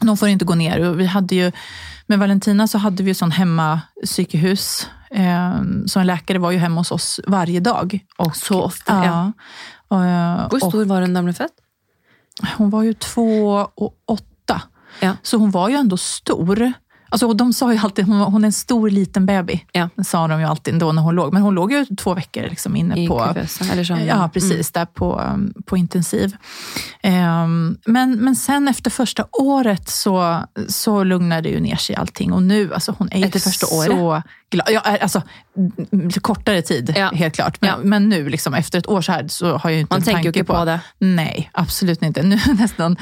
De 0.00 0.16
får 0.16 0.28
inte 0.28 0.44
gå 0.44 0.54
ner. 0.54 0.88
Och 0.88 1.00
vi 1.00 1.06
hade 1.06 1.34
ju, 1.34 1.52
med 2.06 2.18
Valentina 2.18 2.68
så 2.68 2.78
hade 2.78 3.02
vi 3.02 3.10
ju 3.10 3.14
sån 3.14 3.30
hemmapsykehus. 3.30 4.88
Eh, 5.10 5.60
så 5.86 6.00
en 6.00 6.06
läkare 6.06 6.38
var 6.38 6.50
ju 6.50 6.58
hemma 6.58 6.80
hos 6.80 6.90
oss 6.90 7.20
varje 7.26 7.60
dag. 7.60 8.00
Och, 8.16 8.36
så 8.36 8.62
ofta? 8.62 9.04
Ja. 9.04 9.32
Hur 10.50 10.58
stor 10.68 10.84
var 10.84 11.00
den 11.00 11.12
när 11.12 11.20
hon 11.20 11.24
blev 11.24 11.34
född? 11.34 11.50
Hon 12.56 12.70
var 12.70 12.82
ju 12.82 12.94
två 12.94 13.68
och 13.74 13.94
åtta. 14.06 14.62
Ja. 15.00 15.16
Så 15.22 15.36
hon 15.36 15.50
var 15.50 15.68
ju 15.68 15.74
ändå 15.74 15.96
stor. 15.96 16.72
Alltså, 17.08 17.32
de 17.32 17.52
sa 17.52 17.72
ju 17.72 17.78
alltid 17.78 18.04
hon, 18.04 18.20
hon 18.20 18.44
är 18.44 18.46
en 18.46 18.52
stor 18.52 18.90
liten 18.90 19.26
baby. 19.26 19.64
Ja. 19.72 19.88
Det 19.96 20.04
sa 20.04 20.28
de 20.28 20.40
ju 20.40 20.46
alltid 20.46 20.78
då 20.78 20.92
när 20.92 21.02
hon 21.02 21.14
låg. 21.14 21.32
Men 21.32 21.42
hon 21.42 21.54
låg 21.54 21.72
ju 21.72 21.84
två 21.84 22.14
veckor 22.14 22.42
liksom 22.42 22.76
inne 22.76 23.04
I 23.04 23.08
på... 23.08 23.18
kuvösa, 23.34 23.64
eller 23.72 23.84
så. 23.84 23.98
Ja, 24.06 24.30
precis. 24.32 24.52
Mm. 24.52 24.64
Där 24.72 24.84
på, 24.84 25.38
på 25.66 25.76
intensiv. 25.76 26.36
Um, 27.02 27.78
men, 27.86 28.16
men 28.16 28.36
sen 28.36 28.68
efter 28.68 28.90
första 28.90 29.26
året 29.32 29.88
så, 29.88 30.44
så 30.68 31.04
lugnade 31.04 31.48
ju 31.48 31.60
ner 31.60 31.76
sig 31.76 31.96
allting. 31.96 32.32
Och 32.32 32.42
nu, 32.42 32.74
alltså 32.74 32.94
hon 32.98 33.08
är 33.12 33.18
ju 33.18 33.24
efter 33.24 33.40
första 33.40 33.66
så 33.66 33.76
året? 33.76 34.24
Glad. 34.50 34.66
Ja, 34.70 34.80
alltså, 34.80 35.22
kortare 36.20 36.62
tid, 36.62 36.94
ja. 36.96 37.10
helt 37.14 37.34
klart. 37.34 37.60
Men, 37.60 37.70
ja. 37.70 37.76
men 37.82 38.08
nu, 38.08 38.28
liksom, 38.28 38.54
efter 38.54 38.78
ett 38.78 38.88
år 38.88 39.00
så 39.02 39.12
här, 39.12 39.28
så 39.28 39.56
har 39.56 39.70
jag 39.70 39.74
ju 39.74 39.80
inte 39.80 39.94
Man 39.94 40.00
en 40.00 40.04
tänker 40.04 40.22
tanke 40.22 40.44
på, 40.44 40.54
på 40.54 40.64
det. 40.64 40.80
Nej, 40.98 41.50
absolut 41.52 42.02
inte. 42.02 42.22
Nu 42.22 42.38
nästan 42.58 42.96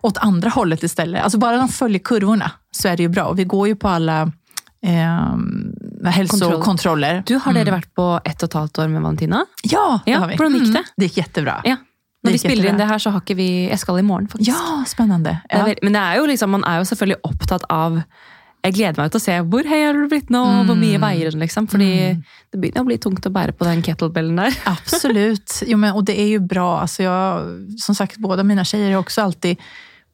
åt 0.00 0.18
andra 0.18 0.50
hållet 0.50 0.82
istället. 0.82 1.22
Alltså 1.22 1.38
bara 1.38 1.56
de 1.56 1.68
följer 1.68 1.98
kurvorna 1.98 2.50
så 2.70 2.88
är 2.88 2.96
det 2.96 3.02
ju 3.02 3.08
bra. 3.08 3.24
Och 3.24 3.38
vi 3.38 3.44
går 3.44 3.68
ju 3.68 3.76
på 3.76 3.88
alla 3.88 4.32
eh, 4.82 6.10
hälsokontroller. 6.10 7.22
Du, 7.26 7.34
har 7.34 7.52
dere 7.52 7.70
vært 7.70 7.94
på 7.94 8.20
ett 8.24 8.42
och 8.42 8.48
ett 8.48 8.54
halvt 8.54 8.78
år 8.78 8.88
med 8.88 9.02
Valentina? 9.02 9.46
Ja, 9.62 10.00
det 10.04 10.10
Ja, 10.10 10.18
har 10.18 10.28
vi. 10.28 10.36
hvordan 10.36 10.54
gikk 10.54 10.74
det? 10.74 10.84
Det 10.96 11.04
gick 11.04 11.16
jättebra. 11.16 11.60
Ja. 11.64 11.76
Når 12.22 12.32
vi 12.32 12.38
gick 12.38 12.44
inn 12.44 12.50
jättebra. 12.50 12.78
det 12.78 12.84
her, 12.84 12.98
så 12.98 13.10
har 13.10 13.34
vi 13.34 13.68
Jeg 13.68 13.78
skal 13.78 13.98
i 13.98 14.02
morgen, 14.02 14.28
faktisk. 14.28 14.50
Ja, 14.50 14.84
spännande. 14.86 15.38
Ja. 15.48 15.74
men 15.82 15.92
det 15.92 16.00
er 16.00 16.16
jo 16.16 16.26
liksom, 16.26 16.50
man 16.50 16.64
er 16.64 16.78
jo 16.78 16.84
selvfølgelig 16.84 17.20
opptatt 17.22 17.62
av 17.68 18.02
Jeg 18.66 18.74
gleder 18.74 18.98
meg 18.98 19.12
til 19.14 19.20
å 19.20 19.22
se 19.22 19.36
hvor 19.46 19.68
høy 19.70 19.78
har 19.78 19.94
du 19.94 20.08
blitt 20.10 20.30
nå, 20.34 20.42
og 20.42 20.70
hvor 20.70 20.78
mye 20.78 20.98
veier 20.98 21.30
den. 21.30 21.44
liksom. 21.44 21.68
Fordi 21.70 21.90
det 22.18 22.58
begynner 22.58 22.82
å 22.82 22.88
bli 22.88 22.98
tungt 22.98 23.26
å 23.28 23.30
bære 23.34 23.54
på 23.54 23.66
den 23.68 23.82
kettlebellen 23.86 24.40
der. 24.42 24.56
Absolut. 24.74 25.62
Jo, 25.66 25.78
men, 25.78 25.94
och 25.94 26.04
det 26.04 26.20
är 26.20 26.26
ju 26.26 26.40
bra. 26.40 26.80
Alltså 26.80 27.02
jag, 27.02 27.46
som 27.78 27.94
sagt, 27.94 28.16
båda 28.16 28.42
mina 28.42 28.64
tjejer 28.64 28.92
har 28.92 29.00
också 29.00 29.22
alltid 29.22 29.56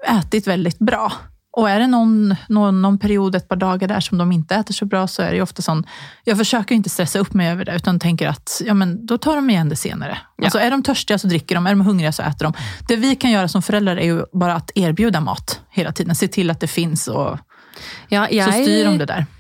ätit 0.09 0.47
väldigt 0.47 0.78
bra. 0.78 1.12
Och 1.56 1.71
är 1.71 1.80
det 1.80 1.87
någon, 1.87 2.37
någon, 2.49 2.82
någon 2.82 2.99
period, 2.99 3.35
ett 3.35 3.49
par 3.49 3.56
dagar 3.56 3.88
där 3.88 4.00
som 4.00 4.18
de 4.18 4.32
inte 4.32 4.54
äter 4.54 4.75
så 4.75 4.85
bra 4.85 5.06
så 5.06 5.23
är 5.23 5.32
det 5.32 5.42
ofta 5.42 5.62
sån, 5.62 5.85
jag 6.25 6.38
försöker 6.38 6.75
inte 6.75 6.90
stressa 6.90 7.18
upp 7.18 7.35
mig 7.35 7.49
över 7.49 7.64
det 7.64 7.76
utan 7.76 8.00
tänker 8.00 8.28
att 8.28 8.62
ja, 8.66 8.75
men 8.75 9.06
då 9.06 9.18
tar 9.18 9.37
de 9.37 9.50
igen 9.50 9.68
det 9.68 9.76
senare. 9.76 10.18
Ja. 10.37 10.44
Alltså 10.44 10.59
är 10.59 10.71
de 10.71 10.82
törstiga 10.82 11.18
så 11.18 11.26
dricker 11.28 11.54
de, 11.54 11.66
är 11.66 11.71
de 11.71 11.80
hungriga 11.80 12.12
så 12.12 12.23
äter 12.23 12.44
de. 12.44 12.52
Det 12.88 12.97
vi 12.97 13.16
kan 13.16 13.30
göra 13.30 13.49
som 13.49 13.62
föräldrar 13.62 13.97
är 13.97 14.04
ju 14.04 14.25
bara 14.32 14.54
att 14.54 14.71
erbjuda 14.75 15.21
mat 15.21 15.61
hela 15.71 15.92
tiden. 15.92 16.14
Se 16.14 16.28
till 16.28 16.50
att 16.50 16.61
det 16.61 16.66
finns 16.66 17.09
och 17.09 17.38
Ja, 18.12 18.26
jeg, 18.28 18.44
så 18.44 18.64
styr 18.64 18.90
de 18.90 18.98
det 19.02 19.08
där. 19.12 19.30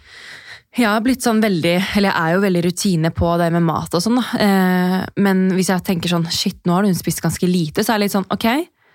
Jeg 0.72 0.88
har 0.88 1.02
blitt 1.04 1.20
sånn 1.20 1.42
veldig, 1.44 1.74
eller 1.98 2.08
jeg 2.08 2.16
er 2.16 2.32
jo 2.32 2.44
veldig 2.46 2.60
rutine 2.64 3.10
på 3.12 3.32
det 3.36 3.50
med 3.52 3.64
mat 3.66 3.92
og 3.92 4.00
sånn, 4.00 4.16
da. 4.16 4.38
Eh, 4.40 5.00
men 5.20 5.50
hvis 5.52 5.68
jeg 5.68 5.84
tenker 5.84 6.08
sånn, 6.08 6.24
shit, 6.32 6.62
nå 6.64 6.78
har 6.78 6.88
hun 6.88 6.96
spist 6.96 7.20
ganske 7.20 7.48
lite, 7.48 7.84
så 7.84 7.92
er 7.92 8.00
det 8.00 8.06
litt 8.06 8.14
sånn, 8.16 8.30
ok, 8.32 8.46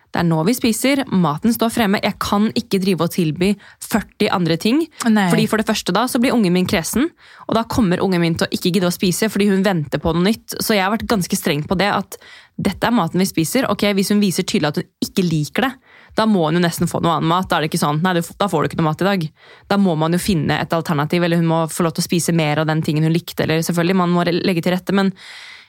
det 0.07 0.21
er 0.21 0.25
nå 0.25 0.39
vi 0.47 0.55
spiser, 0.55 1.03
maten 1.11 1.53
står 1.53 1.69
fremme, 1.73 1.99
jeg 2.01 2.15
kan 2.23 2.47
ikke 2.57 2.79
drive 2.81 3.05
og 3.05 3.11
tilby 3.13 3.51
40 3.83 4.31
andre 4.33 4.57
ting. 4.57 4.79
Nei. 5.05 5.27
Fordi 5.29 5.45
for 5.51 5.61
det 5.61 5.67
første 5.67 5.93
da, 5.93 6.05
så 6.09 6.21
blir 6.23 6.33
ungen 6.33 6.55
min 6.55 6.65
kresen, 6.69 7.09
og 7.45 7.57
da 7.59 7.65
kommer 7.69 8.01
ungen 8.01 8.23
min 8.23 8.37
til 8.39 8.47
å 8.47 8.57
ikke 8.57 8.71
gidde 8.71 8.89
å 8.89 8.95
spise, 8.95 9.29
fordi 9.29 9.49
hun 9.51 9.65
venter 9.67 10.01
på 10.01 10.15
noe 10.15 10.25
nytt. 10.25 10.57
Så 10.63 10.77
jeg 10.77 10.85
har 10.85 10.95
vært 10.95 11.09
ganske 11.11 11.37
streng 11.37 11.65
på 11.67 11.77
det, 11.77 11.91
at 11.91 12.17
dette 12.57 12.87
er 12.87 12.95
maten 12.95 13.21
vi 13.21 13.27
spiser. 13.29 13.67
Ok, 13.69 13.85
hvis 13.93 14.09
hun 14.15 14.23
viser 14.23 14.47
tydelig 14.47 14.71
at 14.71 14.81
hun 14.81 14.89
ikke 15.05 15.27
liker 15.27 15.67
det, 15.67 15.73
da 16.17 16.25
må 16.25 16.47
hun 16.47 16.57
jo 16.57 16.63
nesten 16.63 16.89
få 16.89 16.99
noe 17.03 17.17
annen 17.19 17.29
mat. 17.29 17.47
Da 17.49 17.57
er 17.59 17.65
det 17.65 17.69
ikke 17.71 17.81
sånn, 17.83 17.99
nei, 18.01 18.15
du- 18.17 18.35
da 18.39 18.47
får 18.49 18.63
du 18.63 18.69
ikke 18.71 18.79
noe 18.81 18.89
mat 18.89 19.03
i 19.03 19.07
dag. 19.07 19.27
Da 19.69 19.77
må 19.77 19.93
man 19.97 20.15
jo 20.15 20.19
finne 20.21 20.57
et 20.59 20.73
alternativ, 20.73 21.23
eller 21.23 21.37
hun 21.37 21.45
må 21.51 21.59
få 21.69 21.85
lov 21.85 21.93
til 21.93 22.01
å 22.03 22.07
spise 22.09 22.33
mer 22.33 22.59
av 22.63 22.67
den 22.67 22.81
tingen 22.81 23.03
hun 23.05 23.13
likte. 23.13 23.43
eller 23.45 23.61
selvfølgelig, 23.61 23.95
man 23.95 24.09
må 24.09 24.25
legge 24.25 24.63
til 24.63 24.73
rette, 24.73 24.91
men 24.93 25.13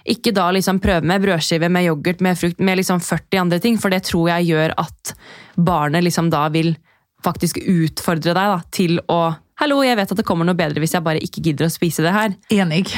ikke 0.09 0.33
da 0.33 0.49
liksom 0.55 0.81
prøve 0.81 1.05
med 1.05 1.21
brødskive, 1.23 1.69
med 1.71 1.85
yoghurt, 1.85 2.21
med 2.25 2.39
frukt, 2.39 2.59
med 2.61 2.79
liksom 2.79 3.01
40 3.01 3.41
andre 3.43 3.59
ting, 3.61 3.77
for 3.77 3.91
det 3.91 4.05
tror 4.09 4.29
jeg 4.31 4.49
gjør 4.55 4.73
at 4.79 5.13
barnet 5.57 6.05
liksom 6.07 6.31
da 6.31 6.49
vil 6.49 6.77
faktisk 7.25 7.59
utfordre 7.59 8.33
deg 8.33 8.35
da, 8.35 8.61
til 8.71 9.01
å 9.09 9.37
Hallo, 9.59 9.81
jeg 9.83 9.97
vet 9.99 10.13
at 10.13 10.17
det 10.21 10.25
kommer 10.25 10.47
noe 10.47 10.55
bedre 10.55 10.79
hvis 10.79 10.93
jeg 10.95 11.03
bare 11.03 11.19
ikke 11.19 11.43
gidder 11.43 11.67
å 11.67 11.73
spise 11.73 12.05
det 12.07 12.13
her. 12.15 12.35
Enig. 12.55 12.93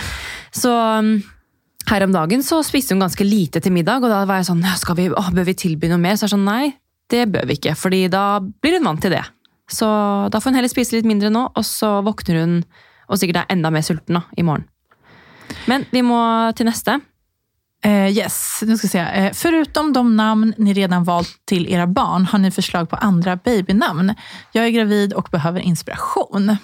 Så 0.53 0.69
um, 0.69 1.23
her 1.89 2.05
om 2.05 2.13
dagen 2.13 2.43
så 2.45 2.59
spiste 2.63 2.93
hun 2.93 3.01
ganske 3.01 3.25
lite 3.25 3.63
til 3.65 3.73
middag, 3.73 4.05
og 4.05 4.13
da 4.13 4.27
var 4.29 4.43
jeg 4.43 4.51
sånn 4.51 4.61
skal 4.77 4.99
vi, 4.99 5.07
å, 5.09 5.23
Bør 5.33 5.49
vi 5.49 5.55
tilby 5.57 5.89
noe 5.89 5.97
mer? 6.03 6.19
Så 6.21 6.27
jeg 6.29 6.35
sånn 6.35 6.45
nei, 6.45 6.75
det 7.11 7.27
bør 7.33 7.47
vi 7.49 7.59
ikke, 7.59 7.77
fordi 7.79 8.05
da 8.13 8.41
blir 8.41 8.79
hun 8.79 8.91
vant 8.93 9.03
til 9.03 9.15
det. 9.15 9.25
Så 9.71 9.87
da 10.31 10.41
får 10.41 10.51
hun 10.51 10.59
heller 10.59 10.73
spise 10.73 10.97
litt 10.97 11.09
mindre 11.09 11.31
nå, 11.31 11.47
og 11.55 11.67
så 11.67 11.99
våkner 12.07 12.41
hun 12.43 12.57
og 13.11 13.19
sikkert 13.19 13.43
er 13.43 13.55
enda 13.55 13.73
mer 13.75 13.83
sulten 13.83 14.21
da, 14.21 14.25
i 14.39 14.45
morgen. 14.47 14.67
Men 15.71 15.87
vi 15.91 16.03
må 16.07 16.21
til 16.59 16.69
neste. 16.71 17.01
Eh, 17.83 18.09
yes, 18.09 18.63
nu 18.67 18.77
ska 18.77 18.85
jag 18.85 18.91
säga. 18.91 19.13
Eh, 19.13 19.33
förutom 19.35 19.93
de 19.93 20.17
namn 20.17 20.55
ni 20.57 20.73
redan 20.73 21.05
valt 21.05 21.47
till 21.47 21.73
era 21.73 21.87
barn 21.87 22.27
har 22.27 22.39
ni 22.39 22.51
förslag 22.51 22.91
på 22.91 22.97
andra 22.97 23.37
babynamn. 23.37 24.15
Jag 24.53 24.67
är 24.67 24.71
gravid 24.71 25.13
och 25.13 25.29
behöver 25.33 25.61
inspiration. 25.61 26.57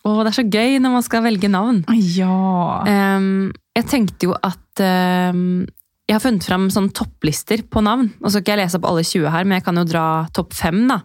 Å, 0.00 0.12
det 0.24 0.30
er 0.30 0.36
så 0.38 0.46
gøy 0.48 0.78
når 0.80 0.94
man 0.94 1.04
skal 1.04 1.24
velge 1.26 1.48
navn. 1.52 1.82
Ja. 2.16 2.80
Ehm, 2.88 3.50
jeg 3.76 3.84
tenkte 3.90 4.30
jo 4.30 4.32
at 4.32 4.80
ehm, 4.80 5.66
Jeg 6.10 6.16
har 6.16 6.24
funnet 6.24 6.42
fram 6.42 6.64
sånn 6.74 6.88
topplister 6.90 7.60
på 7.70 7.80
navn. 7.86 8.08
Nå 8.18 8.30
skal 8.32 8.42
ikke 8.42 8.56
jeg 8.56 8.64
lese 8.64 8.78
opp 8.80 8.86
alle 8.90 9.04
20 9.06 9.30
her, 9.30 9.44
men 9.46 9.60
jeg 9.60 9.64
kan 9.68 9.78
jo 9.78 9.84
dra 9.86 10.06
topp 10.34 10.56
fem 10.58 10.80
da, 10.90 10.96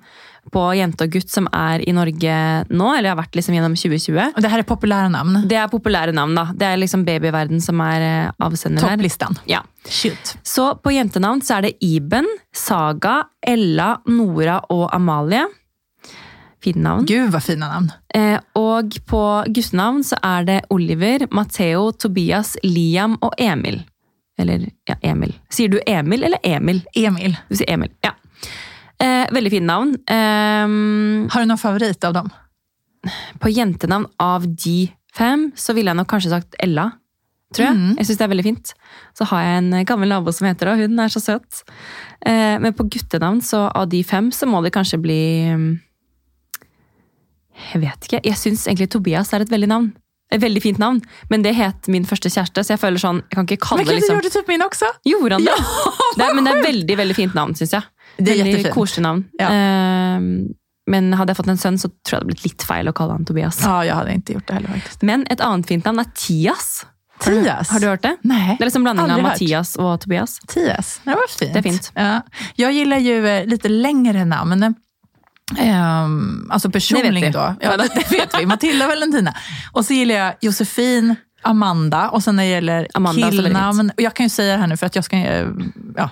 på 0.49 0.63
jente 0.73 1.05
og 1.05 1.13
gutt 1.13 1.29
som 1.29 1.45
er 1.53 1.83
i 1.85 1.93
Norge 1.93 2.37
nå, 2.71 2.87
eller 2.89 3.11
har 3.11 3.19
vært 3.19 3.37
liksom 3.37 3.53
gjennom 3.53 3.75
2020. 3.77 4.31
Och 4.35 4.41
det 4.41 4.47
här 4.47 4.59
är 4.59 4.63
populära 4.63 5.09
namn. 5.09 5.45
Det 5.45 5.61
er 5.61 5.69
populære 5.69 6.11
navn, 6.11 6.33
da. 6.35 6.47
Det 6.57 6.65
er 6.65 6.81
liksom 6.81 7.05
babyverden 7.05 7.61
som 7.61 7.85
er 7.85 8.01
eh, 8.01 8.33
avsender 8.41 8.81
her. 8.81 9.37
Ja. 9.45 9.61
Shoot. 9.85 10.37
Så 10.41 10.71
på 10.81 10.97
jentenavn 10.97 11.45
så 11.45 11.59
er 11.59 11.69
det 11.69 11.75
Iben, 11.85 12.25
Saga, 12.49 13.27
Ella, 13.45 13.99
Nora 14.09 14.63
og 14.73 14.89
Amalie. 14.89 15.45
Fine 16.65 16.81
navn. 16.81 17.05
Gud 17.05 17.29
vad 17.29 17.43
fina 17.43 17.69
namn. 17.69 17.91
Eh, 18.09 18.39
og 18.57 18.97
på 19.05 19.25
guttenavn 19.53 20.01
så 20.03 20.17
er 20.23 20.45
det 20.49 20.61
Oliver, 20.73 21.27
Matheo, 21.29 21.91
Tobias, 21.91 22.57
Liam 22.63 23.19
og 23.21 23.37
Emil. 23.37 23.83
Eller 24.37 24.65
ja, 24.87 24.95
Emil. 25.01 25.33
Sier 25.49 25.69
du 25.71 25.79
Emil 25.87 26.23
eller 26.27 26.39
Emil? 26.43 26.81
Emil. 26.95 27.37
Du 27.49 27.55
sier 27.55 27.69
Emil, 27.71 27.91
ja. 28.03 28.11
Eh, 28.99 29.25
veldig 29.31 29.51
fine 29.51 29.67
navn. 29.67 29.93
Eh, 30.07 31.29
Har 31.31 31.41
du 31.41 31.45
någon 31.45 31.57
favorit 31.61 32.03
av 32.03 32.13
dem? 32.13 32.29
på 33.39 33.49
jentenavn 33.53 34.07
av 34.17 34.45
de 34.55 34.89
fem 35.13 35.51
så 35.55 35.75
ville 35.77 35.91
jeg 35.91 35.99
nok 35.99 36.07
kanskje 36.09 36.31
sagt 36.31 36.55
Ella. 36.59 36.87
Tror 37.53 37.67
jeg. 37.67 37.75
Mhm. 37.77 37.91
Jeg 37.99 38.07
syns 38.07 38.17
det 38.17 38.25
er 38.25 38.31
veldig 38.31 38.43
fint. 38.47 38.71
Så 39.15 39.27
har 39.29 39.41
jeg 39.43 39.57
en 39.61 39.85
gammel 39.85 40.09
nabo 40.09 40.31
som 40.33 40.47
heter 40.47 40.65
det, 40.71 40.87
hun 40.89 40.99
er 40.99 41.11
så 41.13 41.21
søt. 41.21 41.61
Eh, 42.25 42.57
men 42.59 42.73
på 42.73 42.87
guttenavn, 42.89 43.41
så 43.45 43.69
av 43.69 43.87
de 43.89 44.01
fem, 44.03 44.31
så 44.31 44.47
må 44.49 44.63
det 44.63 44.73
kanskje 44.73 44.99
bli 45.01 45.19
mm, 45.53 45.79
Jeg 47.71 47.81
vet 47.81 48.07
ikke. 48.09 48.19
Jeg 48.25 48.35
syns 48.35 48.65
egentlig 48.67 48.89
Tobias 48.91 49.31
er 49.33 49.45
et 49.45 49.51
veldig 49.53 49.69
navn. 49.71 49.93
Et 50.35 50.41
veldig 50.43 50.61
fint 50.63 50.79
navn, 50.81 50.99
men 51.31 51.45
det 51.45 51.53
het 51.55 51.87
min 51.91 52.05
første 52.07 52.29
kjæreste, 52.33 52.63
så 52.67 52.75
jeg 52.75 52.81
føler 52.81 52.99
sånn 53.01 53.21
Jeg 53.23 53.37
kan 53.39 53.47
ikke 53.47 53.61
kalle 53.63 53.83
Men 53.83 53.87
det 53.87 53.93
gud, 53.93 53.95
det 53.95 54.01
liksom 54.01 54.19
gjorde 54.19 54.33
typ 54.35 54.47
min 54.51 54.65
också. 54.65 54.91
Gjorde 55.07 55.39
han 55.39 55.45
det? 55.47 55.57
det 56.19 56.25
er, 56.27 56.35
men 56.37 56.47
det 56.49 56.53
er 56.55 56.61
veldig 56.65 56.97
veldig 57.01 57.15
fint 57.17 57.37
navn, 57.37 57.55
syns 57.55 57.75
jeg. 57.77 57.83
Det 58.17 58.31
er 58.33 58.43
veldig 58.43 58.55
jättefint. 58.59 59.01
navn. 59.05 59.25
Ja. 59.39 59.49
Eh, 59.55 60.19
men 60.91 61.13
hadde 61.17 61.33
jeg 61.33 61.39
fått 61.39 61.47
en 61.49 61.57
sønn, 61.61 61.79
så 61.81 61.89
tror 62.05 62.19
jeg 62.19 62.25
det 62.25 62.31
blitt 62.33 62.43
litt 62.45 62.65
feil 62.67 62.91
å 62.91 62.93
kalle 62.93 63.15
han 63.17 63.25
Tobias. 63.25 63.61
Ja, 63.63 63.79
jag 63.87 63.95
hade 63.95 64.13
inte 64.13 64.35
gjort 64.35 64.45
det 64.47 64.53
heller 64.59 64.75
faktiskt. 64.75 65.01
Men 65.07 65.25
et 65.33 65.41
annet 65.41 65.65
fint 65.71 65.85
navn 65.87 66.03
er 66.03 66.11
Tias. 66.13 66.85
Har 67.23 67.31
du- 67.31 67.41
Tias? 67.43 67.69
Har 67.71 67.79
du 67.79 67.87
hørt 67.87 68.01
det? 68.03 68.17
Nej. 68.27 68.57
Det 68.57 68.61
er 68.65 68.69
liksom 68.69 68.83
blanding 68.83 69.05
av 69.05 69.11
hört. 69.11 69.23
Mattias 69.23 69.75
og 69.79 70.01
Tobias. 70.03 70.39
Tias. 70.51 70.99
Det 71.05 71.15
var 71.15 71.27
fint. 71.31 71.53
Det 71.53 71.59
är 71.59 71.63
fint. 71.63 71.91
Ja. 71.95 72.21
Jag 72.55 72.73
gillar 72.73 72.97
ju 72.97 73.27
eh, 73.27 73.45
lite 73.45 73.69
längre 73.69 74.25
namn. 74.25 74.75
Um, 75.51 76.51
alltså 76.51 76.69
personligen 76.69 77.31
då. 77.31 77.55
Ja, 77.59 77.77
det 77.77 78.11
vet 78.11 78.39
vi. 78.39 78.45
Matilda 78.45 78.87
Valentina. 78.87 79.33
Och 79.71 79.85
så 79.85 79.93
gillar 79.93 80.15
jag 80.15 80.33
Josefin, 80.41 81.15
Amanda 81.41 82.09
och 82.09 82.23
sen 82.23 82.35
när 82.35 82.43
det 82.43 82.49
gäller 82.49 82.87
Amanda 82.93 83.31
killnamn. 83.31 83.91
Och 83.97 84.01
jag 84.01 84.13
kan 84.13 84.25
ju 84.25 84.29
säga 84.29 84.53
det 84.53 84.59
här 84.59 84.67
nu 84.67 84.77
för 84.77 84.85
att 84.85 84.95
jag 84.95 85.05
ska... 85.05 85.17
Eh, 85.17 85.47
ja. 85.95 86.09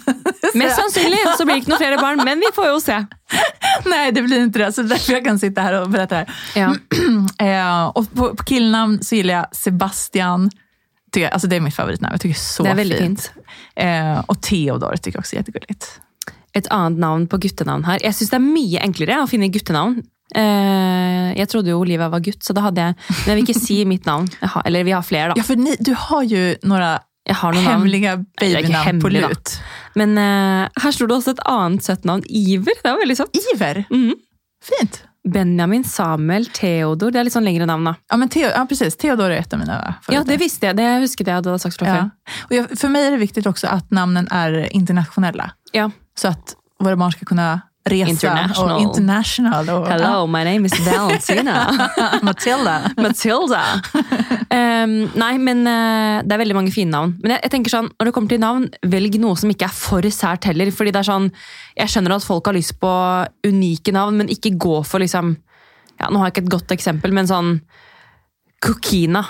Mest 0.54 0.76
sannsynligt 0.76 1.36
så 1.38 1.44
blir 1.44 1.54
det 1.54 1.58
inte 1.58 1.76
fler 1.76 1.98
barn, 1.98 2.20
men 2.24 2.38
vi 2.38 2.46
får 2.54 2.66
ju 2.66 2.80
se. 2.80 3.06
Nej, 3.84 4.12
det 4.12 4.22
blir 4.22 4.42
inte 4.42 4.58
det. 4.58 4.72
Så 4.72 4.82
därför 4.82 5.12
jag 5.12 5.24
kan 5.24 5.38
sitta 5.38 5.60
här 5.60 5.82
och 5.82 5.90
berätta 5.90 6.14
det 6.14 6.26
här. 6.54 6.76
Ja. 7.40 7.84
uh, 7.84 7.86
och 7.94 8.12
på, 8.14 8.36
på 8.36 8.44
killnamn 8.44 9.02
så 9.02 9.14
gillar 9.14 9.34
jag 9.34 9.56
Sebastian. 9.56 10.50
Tycker, 11.12 11.28
alltså 11.28 11.48
det 11.48 11.56
är 11.56 11.60
mitt 11.60 11.74
favoritnamn. 11.74 12.12
Jag 12.12 12.20
tycker 12.20 12.34
det 12.34 12.38
är 12.38 12.54
så 12.54 12.62
det 12.62 12.70
är 12.70 12.74
väldigt 12.74 12.98
fint. 12.98 13.32
fint. 13.74 13.86
Uh, 13.86 14.18
och 14.18 14.42
Theodor 14.42 14.96
tycker 14.96 15.16
jag 15.16 15.20
också 15.20 15.36
är 15.36 15.38
jättegulligt. 15.38 16.00
Ett 16.56 16.66
annat 16.66 16.98
namn 16.98 17.26
på 17.26 17.36
guttenamn 17.36 17.84
här. 17.84 18.00
Jag 18.02 18.14
syns 18.14 18.30
det 18.30 18.36
är 18.36 18.40
mycket 18.40 18.82
enklare 18.82 19.22
att 19.22 19.30
finna 19.30 19.46
guttenamn 19.46 20.02
Uh, 20.36 21.38
jag 21.38 21.48
trodde 21.48 21.68
ju 21.68 21.74
Olivia 21.74 22.08
var 22.08 22.20
gutt, 22.20 22.44
så 22.44 22.52
då 22.52 22.60
hade 22.60 22.80
jag, 22.80 22.94
men 23.08 23.16
jag 23.26 23.34
vill 23.34 23.50
inte 23.50 23.60
säga 23.60 23.86
mitt 23.86 24.06
namn. 24.06 24.28
Har, 24.40 24.62
eller 24.66 24.84
vi 24.84 24.92
har 24.92 25.02
flera. 25.02 25.28
Då. 25.28 25.34
Ja, 25.36 25.42
för 25.42 25.56
ni, 25.56 25.76
du 25.80 25.94
har 25.98 26.22
ju 26.22 26.56
några 26.62 27.00
har 27.30 27.52
hemliga 27.52 28.24
babynamn 28.40 29.00
på 29.00 29.08
lut. 29.08 29.60
Men 29.94 30.18
uh, 30.18 30.68
här 30.74 30.92
stod 30.92 31.08
det 31.08 31.14
också 31.14 31.30
ett 31.30 31.46
annat 31.46 31.84
sött 31.84 32.04
namn, 32.04 32.22
Iver. 32.26 32.72
Det 32.82 32.90
var 32.90 32.98
väldigt 32.98 33.18
sött. 33.18 33.30
Iver? 33.54 33.84
Mm. 33.90 34.14
Fint. 34.64 35.02
Benjamin, 35.28 35.84
Samuel, 35.84 36.46
Theodor. 36.46 37.10
Det 37.10 37.20
är 37.20 37.24
lite 37.24 37.40
längre 37.40 37.66
namn. 37.66 37.94
Ja, 38.08 38.16
men 38.16 38.28
Theo, 38.28 38.50
ja, 38.50 38.66
precis. 38.68 38.96
Theodor 38.96 39.30
är 39.30 39.36
ett 39.36 39.52
av 39.52 39.58
mina 39.58 39.94
Ja, 40.08 40.24
det 40.26 40.36
visste 40.36 40.66
jag. 40.66 40.76
Det 40.76 40.98
huskade 40.98 41.30
jag 41.30 41.36
hade 41.36 41.58
sagt 41.58 41.80
ja. 41.80 42.10
Och 42.42 42.52
jag, 42.52 42.78
För 42.78 42.88
mig 42.88 43.06
är 43.06 43.10
det 43.10 43.16
viktigt 43.16 43.46
också 43.46 43.66
att 43.66 43.90
namnen 43.90 44.28
är 44.30 44.76
internationella. 44.76 45.50
Ja. 45.72 45.90
Så 46.20 46.28
att 46.28 46.56
våra 46.78 46.96
barn 46.96 47.12
ska 47.12 47.24
kunna 47.24 47.60
resa. 47.84 48.10
International. 48.10 48.76
Och 48.76 48.80
international 48.80 49.68
och, 49.68 49.86
Hello, 49.88 50.04
ja. 50.04 50.26
my 50.26 50.44
name 50.44 50.66
is 50.66 50.86
Valentina. 50.86 51.88
Matilda. 52.22 52.90
Matilda. 52.96 53.62
Um, 54.50 55.10
nej, 55.14 55.38
men 55.38 55.58
uh, 55.58 56.28
det 56.28 56.34
är 56.34 56.38
väldigt 56.38 56.56
många 56.56 56.70
fina 56.70 57.00
namn. 57.00 57.18
Men 57.22 57.30
jag, 57.30 57.40
jag 57.42 57.50
tänker 57.50 57.70
sånn, 57.70 57.90
när 57.98 58.06
det 58.06 58.12
kommer 58.12 58.28
till 58.28 58.40
namn, 58.40 58.68
välj 58.82 59.18
något 59.18 59.38
som 59.38 59.50
inte 59.50 59.64
är 59.64 59.68
för 59.68 60.10
särt 60.10 60.44
heller. 60.44 60.70
Fordi 60.70 60.90
det 60.90 60.98
är 60.98 61.02
sånn, 61.02 61.30
jag 61.74 61.88
känner 61.88 62.10
att 62.10 62.24
folk 62.24 62.46
har 62.46 62.52
lust 62.52 62.80
på 62.80 63.26
unika 63.46 63.92
namn, 63.92 64.16
men 64.16 64.28
inte 64.28 64.50
gå 64.50 64.84
för 64.84 64.98
liksom, 64.98 65.36
ja, 65.98 66.10
nu 66.10 66.16
har 66.16 66.24
jag 66.24 66.30
inte 66.30 66.40
ett 66.40 66.50
gott 66.50 66.70
exempel, 66.70 67.12
men 67.12 67.28
sån 67.28 67.60
Cookina 68.66 69.26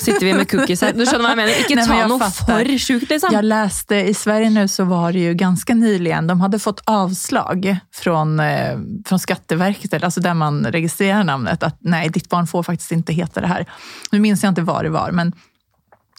sitter 0.00 0.26
vi 0.26 0.34
med 0.34 0.50
cookies 0.50 0.82
här. 0.82 0.92
Du 0.92 1.06
skönjer 1.06 1.18
vad 1.18 1.30
jag 1.30 1.36
menar. 1.36 1.86
Ta 1.86 1.92
Nej, 1.92 2.08
något 2.08 2.34
för 2.36 2.78
sjukt. 2.78 3.10
Liksom. 3.10 3.30
Jag 3.32 3.44
läste 3.44 3.96
i 3.96 4.14
Sverige 4.14 4.50
nu 4.50 4.68
så 4.68 4.84
var 4.84 5.12
det 5.12 5.18
ju 5.18 5.34
ganska 5.34 5.74
nyligen, 5.74 6.26
de 6.26 6.40
hade 6.40 6.58
fått 6.58 6.82
avslag 6.84 7.76
från, 7.94 8.40
eh, 8.40 8.78
från 9.06 9.18
Skatteverket, 9.18 10.04
alltså 10.04 10.20
där 10.20 10.34
man 10.34 10.66
registrerar 10.66 11.24
namnet, 11.24 11.62
att 11.62 11.76
nej, 11.80 12.08
ditt 12.08 12.28
barn 12.28 12.46
får 12.46 12.62
faktiskt 12.62 12.92
inte 12.92 13.12
heta 13.12 13.40
det 13.40 13.46
här. 13.46 13.66
Nu 14.10 14.20
minns 14.20 14.42
jag 14.42 14.50
inte 14.50 14.62
vad 14.62 14.84
det 14.84 14.90
var, 14.90 15.10
men 15.10 15.32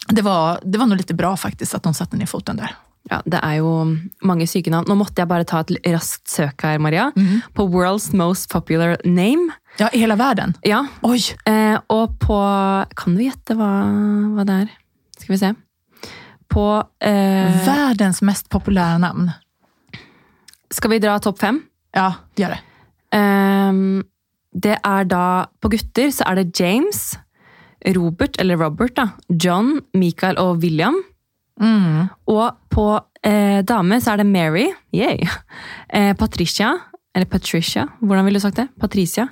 det 0.08 0.22
var, 0.22 0.60
det 0.64 0.78
var 0.78 0.86
nog 0.86 0.98
lite 0.98 1.14
bra 1.14 1.38
faktiskt 1.38 1.74
att 1.74 1.84
de 1.84 1.94
satte 1.94 2.18
ner 2.18 2.26
foten 2.26 2.58
där. 2.58 2.76
Ja, 3.10 3.22
det 3.26 3.38
är 3.38 3.54
ju 3.54 3.98
många 4.22 4.46
psykenamn. 4.46 4.86
Nu 4.90 4.96
måste 4.96 5.22
jag 5.22 5.28
bara 5.28 5.44
ta 5.44 5.60
ett 5.60 5.72
raskt 5.86 6.28
sök 6.28 6.64
här, 6.64 6.80
Maria. 6.80 7.12
Mm. 7.16 7.42
På 7.54 7.68
World's 7.68 8.16
most 8.16 8.52
popular 8.52 8.98
name. 9.04 9.50
Ja, 9.78 9.90
i 9.94 10.00
hela 10.00 10.16
världen? 10.16 10.54
Ja. 10.62 10.88
Oj! 11.02 11.22
Eh, 11.46 11.80
och 11.88 12.20
på, 12.20 12.36
kan 12.96 13.16
du 13.16 13.24
gissa 13.24 13.54
vad, 13.54 13.86
vad 14.36 14.48
det 14.48 14.54
är? 14.54 14.68
Ska 15.20 15.34
vi 15.34 15.40
se. 15.40 15.54
På... 16.48 16.84
Eh, 17.00 17.66
Världens 17.66 18.22
mest 18.22 18.50
populära 18.50 18.98
namn. 18.98 19.32
Ska 20.70 20.88
vi 20.88 21.00
dra 21.00 21.20
topp 21.20 21.40
fem? 21.40 21.62
Ja, 21.92 22.14
gör 22.36 22.50
det. 22.50 22.60
Eh, 23.18 23.74
det 24.54 24.80
är 24.84 25.04
då, 25.04 25.46
på 25.60 25.68
gutter 25.68 26.12
så 26.12 26.24
är 26.24 26.36
det 26.36 26.60
James, 26.60 27.20
Robert, 27.86 28.38
eller 28.38 28.58
Robert, 28.58 28.96
då, 28.96 29.10
John, 29.28 29.82
Michael 29.94 30.38
och 30.38 30.64
William. 30.64 31.04
Mm. 31.62 32.08
Och 32.26 32.52
på 32.70 33.02
eh, 33.24 33.64
damer 33.64 34.00
så 34.00 34.12
är 34.12 34.18
det 34.18 34.24
Mary, 34.24 34.74
yay. 34.92 35.28
Eh, 35.90 36.16
Patricia, 36.16 36.80
eller 37.14 37.26
Patricia, 37.26 37.88
hur 38.00 38.24
vill 38.24 38.34
du 38.34 38.40
sagt 38.40 38.56
det? 38.56 38.68
Patricia. 38.80 39.28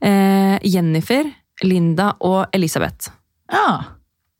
Eh, 0.00 0.58
Jennifer, 0.62 1.32
Linda 1.62 2.10
och 2.10 2.46
Elisabeth. 2.52 3.10
Ja. 3.52 3.84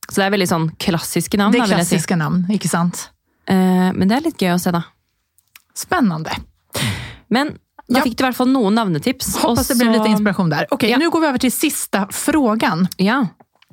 Så 0.09 0.21
det 0.21 0.27
är 0.27 0.31
väldigt 0.31 0.49
sån 0.49 0.71
klassiska 0.71 1.37
namn. 1.37 1.53
Det 1.53 1.59
är 1.59 1.67
klassiska 1.67 2.17
namn, 2.17 2.47
inte 2.51 2.69
sant? 2.69 3.11
Eh, 3.47 3.57
men 3.93 4.09
det 4.09 4.15
är 4.15 4.21
lite 4.21 4.39
kul 4.39 4.51
att 4.51 4.63
se 4.63 4.71
då. 4.71 4.83
Spännande. 5.75 6.31
Men 7.29 7.49
då 7.89 7.99
ja. 7.99 8.03
fick 8.03 8.19
du 8.19 8.25
i 8.25 8.27
alla 8.27 8.35
fall 8.35 8.49
några 8.49 8.71
namnetips. 8.71 9.37
Hoppas 9.37 9.67
så... 9.67 9.75
det 9.75 9.79
blir 9.79 9.99
lite 9.99 10.09
inspiration 10.09 10.51
där. 10.51 10.67
Okej, 10.71 10.75
okay, 10.75 10.91
ja. 10.91 10.99
nu 10.99 11.11
går 11.11 11.21
vi 11.21 11.27
över 11.27 11.39
till 11.39 11.53
sista 11.53 12.09
frågan. 12.11 12.89
Ja. 12.97 13.27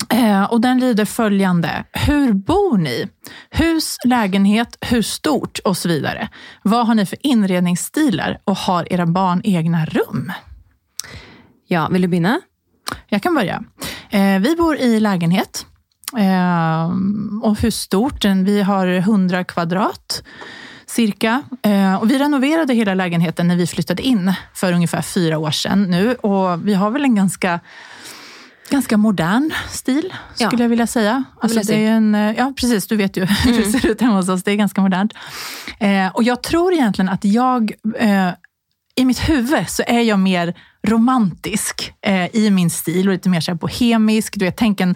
Eh, 0.09 0.43
och 0.43 0.61
den 0.61 0.79
lyder 0.79 1.05
följande. 1.05 1.83
Hur 1.91 2.33
bor 2.33 2.77
ni? 2.77 3.07
Hus, 3.49 3.97
lägenhet, 4.05 4.77
hur 4.81 5.01
stort 5.01 5.59
och 5.59 5.77
så 5.77 5.87
vidare. 5.89 6.29
Vad 6.63 6.87
har 6.87 6.95
ni 6.95 7.05
för 7.05 7.17
inredningsstilar 7.21 8.39
och 8.43 8.57
har 8.57 8.93
era 8.93 9.05
barn 9.05 9.41
egna 9.43 9.85
rum? 9.85 10.31
Ja, 11.67 11.87
vill 11.87 12.01
du 12.01 12.07
börja? 12.07 12.41
Jag 13.07 13.23
kan 13.23 13.35
börja. 13.35 13.63
Eh, 14.09 14.39
vi 14.39 14.55
bor 14.55 14.77
i 14.77 14.99
lägenhet. 14.99 15.65
Eh, 16.17 16.91
och 17.43 17.59
hur 17.59 17.71
stort? 17.71 18.25
Vi 18.25 18.61
har 18.61 18.87
100 18.87 19.43
kvadrat 19.43 20.23
cirka. 20.85 21.43
Och 22.01 22.11
vi 22.11 22.19
renoverade 22.19 22.73
hela 22.73 22.93
lägenheten 22.93 23.47
när 23.47 23.55
vi 23.55 23.67
flyttade 23.67 24.03
in 24.03 24.33
för 24.53 24.73
ungefär 24.73 25.01
fyra 25.01 25.37
år 25.37 25.51
sedan 25.51 25.83
nu. 25.83 26.13
Och 26.13 26.67
vi 26.67 26.73
har 26.73 26.91
väl 26.91 27.03
en 27.03 27.15
ganska 27.15 27.59
ganska 28.69 28.97
modern 28.97 29.51
stil, 29.69 30.13
skulle 30.33 30.51
ja. 30.51 30.59
jag 30.59 30.69
vilja 30.69 30.87
säga. 30.87 31.23
Alltså, 31.41 31.59
det 31.59 31.85
är 31.85 31.91
en, 31.91 32.15
eh, 32.15 32.35
ja, 32.37 32.53
precis. 32.55 32.87
Du 32.87 32.95
vet 32.95 33.17
ju 33.17 33.25
hur 33.25 33.51
mm. 33.51 33.63
det 33.71 33.79
ser 33.79 33.89
ut 33.89 34.01
hemma 34.01 34.15
hos 34.15 34.29
oss. 34.29 34.43
Det 34.43 34.51
är 34.51 34.55
ganska 34.55 34.81
modernt. 34.81 35.13
Eh, 35.79 36.07
och 36.07 36.23
jag 36.23 36.43
tror 36.43 36.73
egentligen 36.73 37.09
att 37.09 37.25
jag, 37.25 37.71
eh, 37.99 38.29
i 38.95 39.05
mitt 39.05 39.29
huvud 39.29 39.69
så 39.69 39.83
är 39.87 40.01
jag 40.01 40.19
mer 40.19 40.53
romantisk 40.87 41.93
eh, 42.01 42.35
i 42.35 42.49
min 42.49 42.69
stil 42.69 43.07
och 43.07 43.13
lite 43.13 43.29
mer 43.29 43.41
så 43.41 43.51
här 43.51 43.57
bohemisk. 43.57 44.33
Du 44.37 44.45
vet, 44.45 44.57
tänk 44.57 44.81
en 44.81 44.95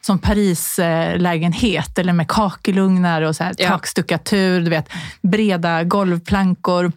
som 0.00 0.18
Parislägenhet 0.18 1.98
eller 1.98 2.12
med 2.12 2.28
kakelugnar 2.28 3.22
och 3.22 3.36
så 3.36 3.44
här, 3.44 3.54
ja. 3.58 3.68
takstuckatur, 3.68 4.60
du 4.60 4.70
vet, 4.70 4.88
breda 5.22 5.84
golvplankor. 5.84 6.92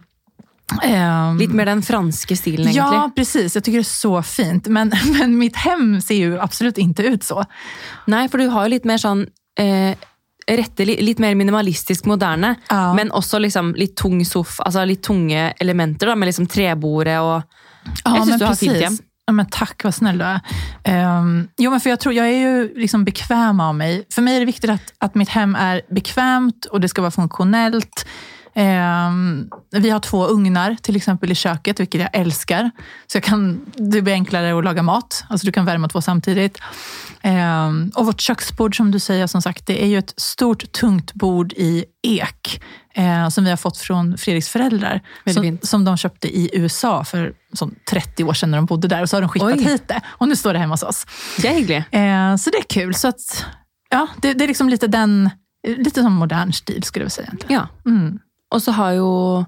Um, 0.72 1.38
Lite 1.38 1.54
mer 1.54 1.66
den 1.66 1.82
franska 1.82 2.36
stilen 2.36 2.60
egentligen. 2.68 2.94
Ja, 2.94 3.10
precis. 3.16 3.54
Jag 3.54 3.64
tycker 3.64 3.78
det 3.78 3.82
är 3.82 3.84
så 3.84 4.22
fint. 4.22 4.66
Men, 4.66 4.92
men 5.18 5.38
mitt 5.38 5.56
hem 5.56 6.00
ser 6.00 6.14
ju 6.14 6.40
absolut 6.40 6.78
inte 6.78 7.02
ut 7.02 7.24
så. 7.24 7.44
Nej, 8.06 8.28
för 8.28 8.38
du 8.38 8.46
har 8.46 8.62
ju 8.62 8.68
lite 8.68 8.88
mer 8.88 8.98
sån 8.98 9.26
eh, 9.58 9.96
lite 10.76 11.22
mer 11.22 11.34
minimalistisk, 11.34 12.04
moderna. 12.04 12.54
Ja. 12.68 12.94
Men 12.94 13.12
också 13.12 13.38
liksom 13.38 13.74
lite 13.74 14.02
tung 14.02 14.24
soff, 14.24 14.60
alltså 14.60 14.84
lite 14.84 15.02
tunga 15.02 15.50
elementer 15.50 16.06
då, 16.06 16.16
med 16.16 16.26
liksom 16.26 16.46
träbordet 16.46 17.20
och... 17.20 17.42
Ja, 18.04 18.16
jag 18.16 18.26
syns 18.26 18.38
du 18.38 18.44
har 18.44 18.54
fint 18.54 18.82
hem. 18.82 18.98
Ja, 19.26 19.32
men 19.32 19.46
tack, 19.46 19.84
vad 19.84 19.94
snäll 19.94 20.18
du 20.18 20.24
är. 20.24 20.40
Um, 21.18 21.48
jo, 21.58 21.70
men 21.70 21.80
för 21.80 21.90
jag, 21.90 22.00
tror, 22.00 22.14
jag 22.14 22.28
är 22.28 22.38
ju 22.38 22.74
liksom 22.74 23.04
bekväm 23.04 23.60
av 23.60 23.74
mig. 23.74 24.06
För 24.14 24.22
mig 24.22 24.36
är 24.36 24.40
det 24.40 24.46
viktigt 24.46 24.70
att, 24.70 24.92
att 24.98 25.14
mitt 25.14 25.28
hem 25.28 25.54
är 25.54 25.82
bekvämt 25.90 26.64
och 26.64 26.80
det 26.80 26.88
ska 26.88 27.02
vara 27.02 27.10
funktionellt. 27.10 28.06
Eh, 28.54 29.10
vi 29.70 29.90
har 29.90 30.00
två 30.00 30.26
ugnar 30.26 30.76
till 30.82 30.96
exempel 30.96 31.32
i 31.32 31.34
köket, 31.34 31.80
vilket 31.80 32.00
jag 32.00 32.10
älskar. 32.12 32.70
Så 33.06 33.16
jag 33.16 33.24
kan, 33.24 33.60
det 33.74 34.02
blir 34.02 34.12
enklare 34.12 34.58
att 34.58 34.64
laga 34.64 34.82
mat. 34.82 35.24
Alltså 35.28 35.46
du 35.46 35.52
kan 35.52 35.64
värma 35.64 35.88
två 35.88 36.00
samtidigt. 36.00 36.58
Eh, 37.22 37.70
och 37.94 38.06
vårt 38.06 38.20
köksbord 38.20 38.76
som 38.76 38.90
du 38.90 38.98
säger, 38.98 39.26
som 39.26 39.42
sagt, 39.42 39.66
det 39.66 39.84
är 39.84 39.86
ju 39.86 39.98
ett 39.98 40.14
stort 40.16 40.72
tungt 40.72 41.12
bord 41.14 41.52
i 41.52 41.84
ek. 42.02 42.62
Eh, 42.94 43.28
som 43.28 43.44
vi 43.44 43.50
har 43.50 43.56
fått 43.56 43.78
från 43.78 44.18
Fredriks 44.18 44.48
föräldrar. 44.48 45.00
Som, 45.34 45.58
som, 45.62 45.84
de 45.84 45.96
köpte 45.96 46.28
i 46.28 46.50
USA 46.52 47.04
för 47.04 47.32
som 47.52 47.74
30 47.90 48.24
år 48.24 48.32
sedan 48.32 48.50
när 48.50 48.58
de 48.58 48.66
bodde 48.66 48.88
där. 48.88 49.02
Och 49.02 49.08
så 49.10 49.16
har 49.16 49.20
de 49.20 49.28
skickat 49.28 49.52
Oj. 49.52 49.64
hit 49.64 49.88
det. 49.88 50.00
Och 50.06 50.28
nu 50.28 50.36
står 50.36 50.52
det 50.52 50.58
hemma 50.58 50.72
hos 50.72 50.82
oss. 50.82 51.06
Hyggligt. 51.42 51.86
Eh, 51.90 52.36
så 52.36 52.50
det 52.50 52.58
är 52.58 52.68
kul. 52.68 52.94
Så 52.94 53.08
att, 53.08 53.46
ja, 53.90 54.08
det, 54.22 54.34
det 54.34 54.44
är 54.44 54.48
liksom 54.48 54.68
lite 54.68 54.86
den 54.86 55.30
Lite 55.62 56.02
som 56.02 56.12
modern 56.12 56.52
stil 56.52 56.82
skulle 56.82 57.04
jag 57.04 57.12
säga. 57.12 57.26
Egentligen. 57.26 57.62
Ja. 57.84 57.90
Mm. 57.90 58.18
Och 58.50 58.62
så 58.62 58.72
har 58.72 58.90
ju 58.92 59.38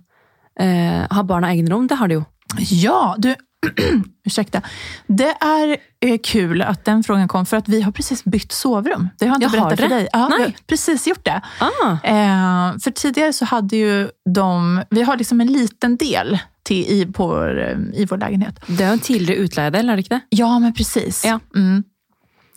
eh, 0.67 1.07
har 1.11 1.23
barnen 1.23 1.51
egen 1.51 1.71
rum, 1.71 1.87
det 1.87 1.95
har 1.95 2.09
du 2.09 2.15
ju. 2.15 2.23
Ja, 2.59 3.15
du, 3.19 3.35
ursäkta. 4.25 4.63
Det 5.07 5.35
är 5.41 5.77
eh, 6.01 6.19
kul 6.25 6.63
att 6.63 6.85
den 6.85 7.03
frågan 7.03 7.29
kom, 7.29 7.47
för 7.47 7.57
att 7.57 7.69
vi 7.69 7.83
har 7.83 7.93
precis 7.93 8.25
bytt 8.25 8.53
sovrum. 8.53 9.09
Det 9.19 9.27
har 9.27 9.31
jag 9.31 9.37
inte 9.37 9.57
jag 9.57 9.69
berättat 9.69 9.81
för 9.81 9.89
dig. 9.89 10.09
Ja, 10.13 10.29
Nej. 10.29 10.39
Vi 10.39 10.45
har 10.45 10.53
precis 10.67 11.07
gjort 11.07 11.25
det. 11.25 11.41
Ah. 11.59 11.91
Eh, 11.93 12.79
för 12.79 12.91
tidigare 12.91 13.33
så 13.33 13.45
hade 13.45 13.77
ju 13.77 14.09
de, 14.35 14.83
vi 14.91 15.03
har 15.03 15.17
liksom 15.17 15.41
en 15.41 15.47
liten 15.47 15.97
del 15.97 16.39
till, 16.63 16.85
i, 16.87 17.07
på 17.07 17.45
eh, 17.45 17.79
i 17.93 18.07
vår 18.11 18.17
lägenhet. 18.17 18.61
Det 18.67 18.85
är 18.85 18.93
en 18.93 18.99
tidigare 18.99 19.37
utleide, 19.37 19.79
eller 19.79 19.97
inte 19.97 20.15
det? 20.15 20.21
Ja, 20.29 20.59
men 20.59 20.75
precis. 20.75 21.25
Ja. 21.25 21.41
Mm. 21.57 21.85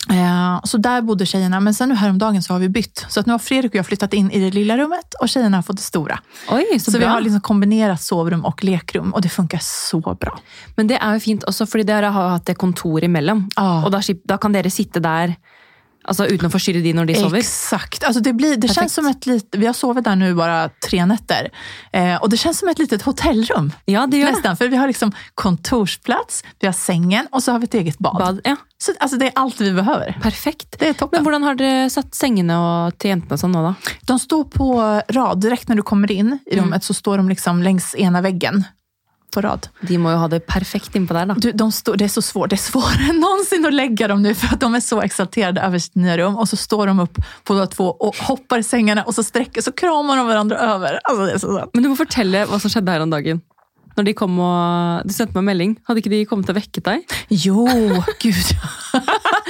Eh, 0.10 0.60
så 0.64 0.78
där 0.78 1.02
bodde 1.02 1.26
tjejerna, 1.26 1.60
men 1.60 1.74
sen 1.74 1.90
nu 1.90 1.96
häromdagen 1.96 2.44
så 2.44 2.54
har 2.54 2.60
vi 2.60 2.70
bytt. 2.70 3.06
Så 3.10 3.20
att 3.20 3.26
nu 3.26 3.32
har 3.32 3.40
Fredrik 3.40 3.72
och 3.72 3.76
jag 3.76 3.86
flyttat 3.86 4.14
in 4.14 4.32
i 4.32 4.40
det 4.40 4.52
lilla 4.52 4.78
rummet 4.78 5.14
och 5.22 5.30
tjejerna 5.30 5.58
har 5.58 5.62
fått 5.62 5.78
det 5.78 5.84
stora. 5.84 6.20
Oj, 6.50 6.80
så 6.80 6.92
så 6.92 6.98
vi 6.98 7.06
har 7.06 7.22
liksom 7.22 7.42
kombinerat 7.42 8.02
sovrum 8.02 8.46
och 8.46 8.64
lekrum 8.64 9.14
och 9.14 9.22
det 9.22 9.30
funkar 9.30 9.60
så 9.62 10.00
bra. 10.00 10.40
Men 10.76 10.88
det 10.88 10.98
är 10.98 11.14
ju 11.14 11.20
fint 11.20 11.44
också, 11.44 11.66
för 11.66 11.84
dere 11.84 12.06
har 12.06 12.30
haft 12.30 12.46
det 12.46 12.56
kontor 12.56 13.04
emellan. 13.04 13.50
Ja. 13.56 13.86
Och 13.86 13.92
då, 13.92 14.00
då 14.24 14.38
kan 14.38 14.54
dere 14.54 14.72
sitta 14.72 15.00
där 15.00 15.36
alltså, 16.06 16.26
utan 16.26 16.46
att 16.46 16.52
förstyrra 16.52 16.82
de 16.82 16.94
när 16.94 17.06
de 17.06 17.16
sover. 17.16 17.38
Exakt. 17.40 18.04
Alltså 18.04 18.22
det 18.22 18.34
blir, 18.34 18.50
det 18.56 18.62
Perfekt. 18.62 18.76
känns 18.80 18.94
som 18.94 19.08
ett 19.08 19.26
litet, 19.26 19.56
vi 19.60 19.66
har 19.66 19.74
sovit 19.74 20.04
där 20.04 20.16
nu 20.16 20.34
bara 20.36 20.70
tre 20.90 21.06
nätter. 21.06 21.50
Eh, 21.94 22.16
och 22.16 22.30
det 22.30 22.38
känns 22.38 22.60
som 22.60 22.70
ett 22.70 22.80
litet 22.80 23.02
hotellrum. 23.02 23.72
Ja, 23.86 24.08
det 24.08 24.18
gör. 24.18 24.32
Nästan, 24.32 24.58
för 24.58 24.68
vi 24.68 24.78
har 24.78 24.88
liksom 24.88 25.12
kontorsplats, 25.36 26.44
vi 26.60 26.68
har 26.68 26.74
sängen 26.74 27.28
och 27.32 27.44
så 27.44 27.52
har 27.52 27.60
vi 27.60 27.64
ett 27.66 27.74
eget 27.74 27.98
bad. 27.98 28.18
Bad, 28.18 28.42
ja, 28.44 28.56
Så 28.78 28.92
alltså 29.00 29.18
det 29.18 29.26
är 29.26 29.32
allt 29.36 29.62
vi 29.62 29.72
behöver. 29.74 30.20
perfekt. 30.22 30.76
Det 30.80 30.88
är 30.88 30.94
toppen. 30.94 31.24
Men 31.24 31.34
hur 31.44 31.50
har 31.50 31.56
dere 31.56 31.90
satt 31.90 32.12
til 32.12 33.10
jentene 33.10 33.38
sånn 33.38 33.52
nå, 33.52 33.62
da? 33.64 33.74
De 34.02 34.20
står 34.20 34.44
på 34.44 35.02
rad, 35.10 35.42
direkt 35.42 35.68
när 35.68 35.76
du 35.76 35.82
kommer 35.82 36.12
in 36.12 36.40
i 36.46 36.60
rummet 36.60 36.84
så 36.84 36.94
står 36.94 37.18
de 37.18 37.30
liksom 37.30 37.64
längs 37.64 37.96
ena 37.96 38.22
väggen 38.22 38.64
på 39.36 39.44
rad. 39.46 39.68
De 39.82 39.98
må 40.02 40.14
jo 40.14 40.22
ha 40.24 40.30
det 40.32 40.42
perfekt 40.48 40.96
innpå 40.98 41.16
der, 41.18 41.32
da. 41.32 41.38
Du, 41.38 41.52
de 41.52 41.72
det 41.98 42.06
är 42.06 42.14
så 42.16 42.22
svårt, 42.22 42.50
det 42.50 42.56
är 42.56 42.66
svårare 42.66 43.10
än 43.10 43.20
någonsin 43.20 43.66
att 43.66 43.74
lägga 43.74 44.08
dem 44.08 44.22
nu 44.22 44.36
för 44.36 44.54
att 44.54 44.60
de 44.60 44.76
är 44.76 44.80
så 44.80 45.02
exalterade 45.02 45.62
över 45.62 45.80
sitt 45.80 45.96
nya 45.96 46.18
rum. 46.18 46.36
Och 46.36 46.50
så 46.50 46.58
står 46.58 46.88
de 46.88 47.00
upp 47.00 47.18
båda 47.48 47.68
två 47.68 47.86
och 47.86 48.16
hoppar 48.16 48.60
i 48.60 48.64
sängarna 48.64 49.04
och 49.04 49.16
så 49.16 49.24
sträcker 49.24 49.62
så 49.62 49.72
kramar 49.72 50.18
de 50.18 50.28
varandra 50.28 50.58
över. 50.58 51.00
Alltså 51.04 51.26
det 51.26 51.32
är 51.32 51.38
så 51.38 51.58
sant. 51.58 51.72
Men 51.74 51.84
du 51.84 51.90
må 51.90 52.00
fortelle 52.00 52.46
hva 52.50 52.60
som 52.60 52.72
skjedde 52.72 52.96
her 52.96 53.06
om 53.06 53.14
dagen. 53.14 53.42
Når 53.96 54.10
de 54.10 54.14
kom 54.18 54.40
og 54.44 55.08
Du 55.08 55.14
sendte 55.16 55.36
meg 55.38 55.44
en 55.44 55.50
melding. 55.52 55.76
Hadde 55.88 56.02
ikke 56.02 56.12
de 56.12 56.26
kommet 56.28 56.50
og 56.52 56.58
vekket 56.58 56.88
deg? 56.88 57.16
Jo, 57.32 57.64
gud. 58.20 58.50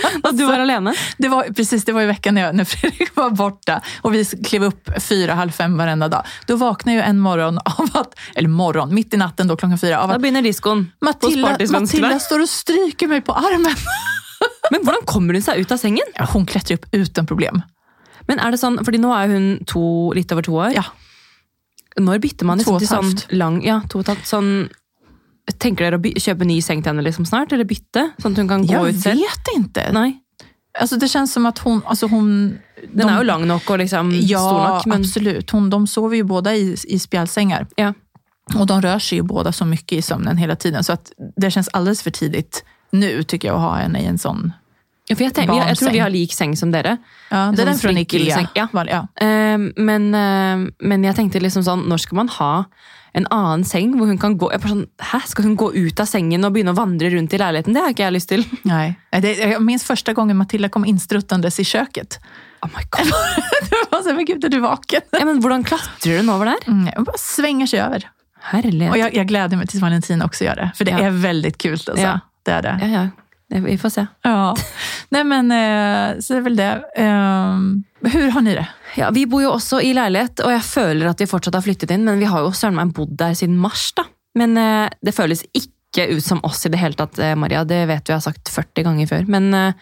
Du 0.45 0.51
var 0.51 0.60
alene? 0.60 0.93
Det 1.17 1.27
var, 1.29 1.43
precis, 1.55 1.86
det 1.86 1.93
var 1.93 2.01
i 2.01 2.05
veckan 2.05 2.34
när, 2.36 2.41
jag, 2.41 2.55
när 2.55 2.63
Fredrik 2.65 3.15
var 3.15 3.29
borta 3.29 3.81
och 4.01 4.13
vi 4.13 4.25
klev 4.25 4.63
upp 4.63 4.89
fyra, 5.03 5.34
halv 5.34 5.51
fem 5.51 5.77
varenda 5.77 6.08
dag. 6.08 6.25
Då 6.47 6.55
vaknade 6.55 6.97
jag 6.97 7.08
en 7.08 7.19
morgon 7.19 7.58
av 7.58 7.89
att, 7.93 8.15
eller 8.36 8.49
morgon, 8.49 8.93
mitt 8.95 9.13
i 9.13 9.17
natten 9.17 9.47
då 9.47 9.55
klockan 9.58 9.77
fyra, 9.77 9.99
av 9.99 10.12
att 10.12 10.21
begynner 10.21 10.41
diskoen. 10.41 10.91
Matilda, 11.01 11.47
hos 11.47 11.51
partysvenskene. 11.51 12.01
Matilda 12.01 12.19
står 12.19 12.39
och 12.41 12.49
stryker 12.49 13.08
mig 13.08 13.21
på 13.21 13.34
armen. 13.34 13.75
Men 14.71 14.81
hvordan 14.84 15.05
kommer 15.05 15.34
hun 15.34 15.43
seg 15.43 15.60
ut 15.62 15.71
av 15.71 15.77
sengen? 15.77 16.05
Ja, 16.15 16.27
hon 16.34 16.45
klättrar 16.45 16.77
upp 16.77 16.86
utan 16.91 17.25
problem. 17.25 17.62
Men 18.27 18.39
er 18.41 18.51
det 18.51 18.58
sånn, 18.58 18.79
fordi 18.86 18.97
nå 19.01 19.12
er 19.13 19.29
hun 19.29 19.49
to, 19.69 19.81
litt 20.17 20.31
over 20.34 20.45
to 20.45 20.55
år. 20.58 20.71
Ja. 20.73 20.84
Når 22.01 22.19
bytter 22.23 22.49
man 22.49 22.58
liksom 22.60 22.75
og 22.75 22.81
til 22.81 22.89
et 22.89 22.91
sånn 22.91 23.12
halvt. 23.12 23.27
lang 23.38 23.62
Ja, 23.65 23.81
to 23.89 24.01
og 24.01 24.08
et 24.10 24.15
halvt. 24.15 24.73
Dere 25.62 25.99
å 25.99 26.01
by, 26.01 26.15
kjøpe 26.17 26.47
ny 26.49 26.58
seng 26.65 26.81
til 26.81 26.89
henne 26.89 27.05
liksom 27.05 27.27
snart, 27.29 27.53
eller 27.53 27.67
bytte? 27.69 28.08
Sånn 28.17 28.34
at 28.34 28.41
hun 28.41 28.49
kan 28.49 28.65
gå 28.65 28.73
Jag 28.73 28.89
ut 28.89 29.01
selv? 29.03 29.21
vet 29.21 29.51
inte. 29.55 29.84
Nei. 29.93 30.15
Alltså 30.79 30.95
det 30.95 31.07
känns 31.07 31.33
som 31.33 31.45
att 31.45 31.59
hon... 31.59 31.81
Alltså 31.85 32.07
hon 32.07 32.57
Den 32.93 33.09
er 33.09 33.17
jo 33.17 33.23
lang 33.23 33.47
nok 33.47 33.69
og 33.69 33.77
liksom 33.77 34.11
Ja, 34.13 34.39
stor 34.39 34.67
nok, 34.67 34.85
men 34.85 34.99
absolut. 35.01 35.51
Hon, 35.51 35.69
de 35.69 35.88
sover 35.88 36.15
ju 36.15 36.23
båda 36.23 36.55
i, 36.55 36.75
i 36.88 36.99
spjälsängar. 36.99 37.67
ja. 37.75 37.93
Och 38.55 38.67
de 38.67 38.81
rör 38.81 38.99
sig 38.99 39.17
ju 39.17 39.23
båda 39.23 39.51
så 39.51 39.65
mycket 39.65 39.97
i 39.97 40.01
sömnen 40.01 40.38
hela 40.38 40.55
tiden. 40.55 40.83
Så 40.83 40.93
att 40.93 41.11
det 41.35 41.51
känns 41.51 41.69
alldeles 41.73 42.01
för 42.03 42.11
tidigt 42.11 42.63
nu 42.91 43.23
tycker 43.23 43.47
jag 43.47 43.55
att 43.55 43.61
ha 43.61 43.75
henne 43.75 43.99
i 44.01 44.05
en 44.05 44.17
sån... 44.17 44.53
Ja, 45.07 45.15
for 45.15 45.23
jeg, 45.23 45.33
tenker, 45.37 45.53
jeg, 45.53 45.67
jeg 45.69 45.77
tror 45.77 45.91
vi 45.93 45.99
har 46.01 46.09
lik 46.09 46.33
seng 46.33 46.55
som 46.57 46.71
dere. 46.73 46.97
Ja, 47.29 47.51
det 47.55 47.61
är 47.61 47.65
den 47.65 47.77
från. 47.77 47.97
Ikea. 47.97 48.47
Ja. 48.55 48.67
Ja. 48.73 49.07
Eh, 49.21 49.57
men, 49.75 50.15
eh, 50.15 50.71
men 50.79 51.03
jeg 51.03 51.15
tenkte 51.15 51.39
liksom 51.39 51.63
sånn, 51.63 51.83
når 51.89 51.97
skal 51.97 52.15
man 52.23 52.29
ha 52.39 52.53
en 53.15 53.27
annen 53.31 53.63
seng 53.63 53.93
hvor 53.95 54.09
hun 54.09 54.17
kan 54.19 54.33
gå 54.37 54.49
jeg 54.51 54.59
bare 54.63 54.73
sånn, 54.73 54.87
Hæ, 54.99 55.19
Skal 55.29 55.45
hun 55.47 55.55
gå 55.55 55.69
ut 55.75 55.99
av 56.03 56.09
sengen 56.09 56.43
og 56.43 56.51
begynne 56.55 56.73
å 56.73 56.75
vandre 56.75 57.09
rundt 57.13 57.33
i 57.33 57.37
leiligheten? 57.39 57.73
Det 57.77 57.83
har 57.83 57.93
ikke 57.93 58.03
jeg 58.03 58.15
lyst 58.17 58.29
til. 58.29 58.43
Nej. 58.63 58.95
Det, 59.21 59.37
jag 59.37 59.61
minns 59.61 59.83
första 59.83 60.13
gången 60.13 60.37
Matilda 60.37 60.69
kom 60.69 60.85
instruttandes 60.85 61.59
i 61.59 61.63
köket. 61.63 62.19
Oh 62.61 62.69
my 62.73 62.83
god. 62.89 63.13
det 63.69 63.85
var 63.91 64.01
så 64.01 64.13
men 64.13 64.25
gud 64.25 64.43
är 64.43 64.49
du 64.49 64.59
vaken? 64.59 65.01
Ja, 65.11 65.25
men 65.25 65.39
Hvordan 65.41 65.63
klatrer 65.63 66.17
hun 66.17 66.29
over 66.29 66.45
der? 66.45 66.67
Mm, 66.67 66.89
hon 66.95 67.03
bara 67.03 67.17
svänger 67.17 67.67
sig 67.67 67.79
över. 67.79 68.09
Herlighet. 68.41 68.91
Och 68.91 68.97
jag, 68.97 69.15
jag 69.15 69.27
gläder 69.27 69.57
mig 69.57 69.67
tills 69.67 69.81
Valentin 69.81 70.21
också 70.21 70.43
gör 70.43 70.55
det. 70.55 70.71
För 70.75 70.85
det 70.85 70.91
Ja. 70.91 70.99
är 70.99 71.09
väldigt 71.09 71.57
kul. 71.57 71.73
Alltså. 71.73 71.97
Ja. 71.97 72.19
Det 72.43 72.51
är 72.51 72.61
det. 72.61 72.79
Ja, 72.81 72.87
ja. 72.87 73.07
Vi 73.63 73.77
får 73.77 73.89
se. 73.89 74.05
Ja. 74.23 74.55
Nej 75.09 75.23
men, 75.23 75.51
eh, 75.51 76.19
så 76.19 76.33
det 76.33 76.39
är 76.39 76.41
väl 76.41 76.55
det. 76.55 76.83
Ehm, 76.97 77.83
hur 78.01 78.29
har 78.31 78.41
ni 78.41 78.55
det? 78.55 78.67
Ja, 78.95 79.09
Vi 79.11 79.25
bor 79.25 79.43
jo 79.43 79.51
også 79.51 79.81
i 79.81 79.93
leilighet, 79.93 80.39
og 80.39 80.51
jeg 80.51 80.63
føler 80.63 81.09
at 81.09 81.21
vi 81.21 81.27
fortsatt 81.29 81.55
har 81.57 81.65
flyttet 81.65 81.91
inn, 81.91 82.05
men 82.05 82.19
vi 82.19 82.29
har 82.29 82.47
søren 82.51 82.75
meg 82.77 82.93
bodd 82.95 83.15
der 83.19 83.33
siden 83.33 83.57
mars. 83.57 83.91
da. 83.97 84.05
Men 84.35 84.57
eh, 84.57 84.89
det 85.01 85.15
føles 85.15 85.45
ikke 85.55 86.09
ut 86.11 86.23
som 86.25 86.41
oss 86.43 86.65
i 86.65 86.69
det 86.69 86.81
eh, 87.23 87.35
Maria. 87.35 87.63
Det 87.63 87.85
vet 87.87 88.03
du 88.05 88.11
jeg 88.11 88.19
har 88.19 88.25
sagt 88.27 88.51
40 88.51 88.83
ganger 88.83 89.07
før. 89.07 89.25
Men 89.27 89.53
eh, 89.53 89.73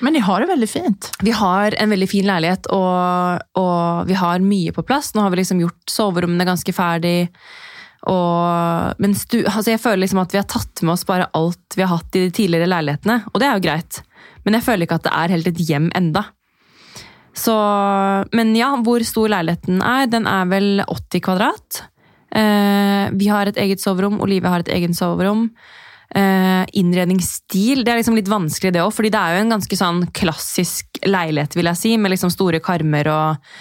Men 0.00 0.12
ni 0.12 0.20
har 0.20 0.40
det 0.40 0.46
väldigt 0.48 0.70
fint. 0.70 1.10
vi 1.20 1.30
har 1.30 1.74
en 1.74 1.90
veldig 1.90 2.08
fin 2.08 2.26
leilighet, 2.26 2.66
og, 2.66 3.40
og 3.54 4.06
vi 4.08 4.14
har 4.14 4.38
mye 4.40 4.72
på 4.72 4.82
plass. 4.82 5.14
Nå 5.14 5.20
har 5.20 5.30
vi 5.30 5.36
liksom 5.42 5.60
gjort 5.60 5.90
soverommene 5.90 6.44
ganske 6.44 6.72
ferdig. 6.72 7.28
Og, 8.08 8.96
men 9.02 9.14
stu, 9.18 9.42
altså 9.42 9.74
jeg 9.74 9.82
føler 9.82 10.04
liksom 10.06 10.22
at 10.22 10.32
vi 10.32 10.40
har 10.40 10.48
tatt 10.48 10.80
med 10.80 10.94
oss 10.94 11.04
bare 11.08 11.28
alt 11.36 11.76
vi 11.76 11.84
har 11.84 11.92
hatt 11.98 12.16
i 12.16 12.22
de 12.24 12.30
tidligere 12.32 12.70
leilighetene, 12.70 13.18
og 13.28 13.42
det 13.42 13.48
er 13.48 13.58
jo 13.58 13.64
greit. 13.66 14.00
Men 14.46 14.56
jeg 14.56 14.64
føler 14.64 14.86
ikke 14.86 15.00
at 15.00 15.08
det 15.08 15.16
er 15.18 15.34
helt 15.34 15.50
et 15.50 15.64
hjem 15.68 15.90
enda. 15.98 16.24
Så, 17.36 17.54
men 18.36 18.54
ja, 18.58 18.72
hvor 18.84 19.04
stor 19.06 19.30
leiligheten 19.32 19.82
er, 19.84 20.08
den 20.10 20.26
er 20.28 20.48
vel 20.50 20.82
80 20.86 21.24
kvadrat. 21.24 21.82
Eh, 22.36 23.04
vi 23.20 23.28
har 23.30 23.50
et 23.50 23.60
eget 23.60 23.82
soverom, 23.82 24.18
Olive 24.24 24.50
har 24.50 24.64
et 24.64 24.72
eget 24.74 24.96
soverom. 24.98 25.48
Eh, 26.10 26.64
innredningsstil, 26.80 27.84
det 27.84 27.92
er 27.92 28.00
liksom 28.00 28.16
litt 28.18 28.30
vanskelig 28.30 28.72
det 28.74 28.82
òg, 28.82 28.90
fordi 28.96 29.12
det 29.14 29.20
er 29.20 29.36
jo 29.36 29.44
en 29.44 29.54
ganske 29.54 29.78
sånn 29.78 30.00
klassisk 30.16 31.04
leilighet, 31.06 31.54
vil 31.54 31.70
jeg 31.70 31.78
si, 31.78 31.94
med 32.00 32.16
liksom 32.16 32.32
store 32.34 32.58
karmer 32.64 33.12
og 33.12 33.52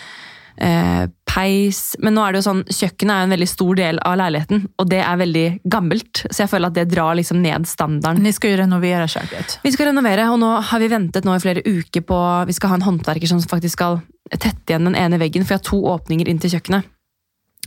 eh, 0.61 1.07
peis. 1.29 1.95
Men 1.99 2.15
nå 2.17 2.23
er 2.25 2.33
det 2.33 2.41
jo 2.41 2.47
sånn, 2.49 2.63
kjøkkenet 2.67 3.13
er 3.13 3.21
jo 3.21 3.27
en 3.27 3.33
veldig 3.35 3.47
stor 3.49 3.79
del 3.79 4.01
av 4.05 4.17
leiligheten, 4.19 4.63
og 4.81 4.89
det 4.91 5.01
er 5.05 5.21
veldig 5.21 5.45
gammelt, 5.71 6.23
så 6.29 6.43
jeg 6.43 6.51
føler 6.51 6.71
at 6.71 6.77
det 6.77 6.87
drar 6.91 7.17
liksom 7.19 7.41
ned 7.43 7.67
standarden. 7.69 8.23
Ni 8.23 8.33
ska 8.33 8.49
ju 8.49 8.57
renovera 8.57 9.07
köket. 9.07 9.59
Vi 9.63 9.71
skal 9.71 9.91
renovere, 9.91 10.29
og 10.31 10.39
nå 10.41 10.53
har 10.71 10.79
vi 10.79 10.91
ventet 10.91 11.27
nå 11.27 11.35
i 11.35 11.43
flere 11.43 11.63
uker 11.65 12.01
på 12.01 12.19
Vi 12.49 12.53
skal 12.53 12.69
ha 12.73 12.79
en 12.79 12.87
håndverker 12.87 13.27
som 13.27 13.41
faktisk 13.41 13.77
skal 13.77 14.01
tette 14.29 14.73
igjen 14.73 14.85
den 14.85 14.95
ene 14.95 15.17
veggen, 15.21 15.45
for 15.45 15.55
jeg 15.55 15.63
har 15.63 15.69
to 15.69 15.81
åpninger 15.95 16.27
inn 16.29 16.39
til 16.39 16.51
kjøkkenet. 16.53 16.83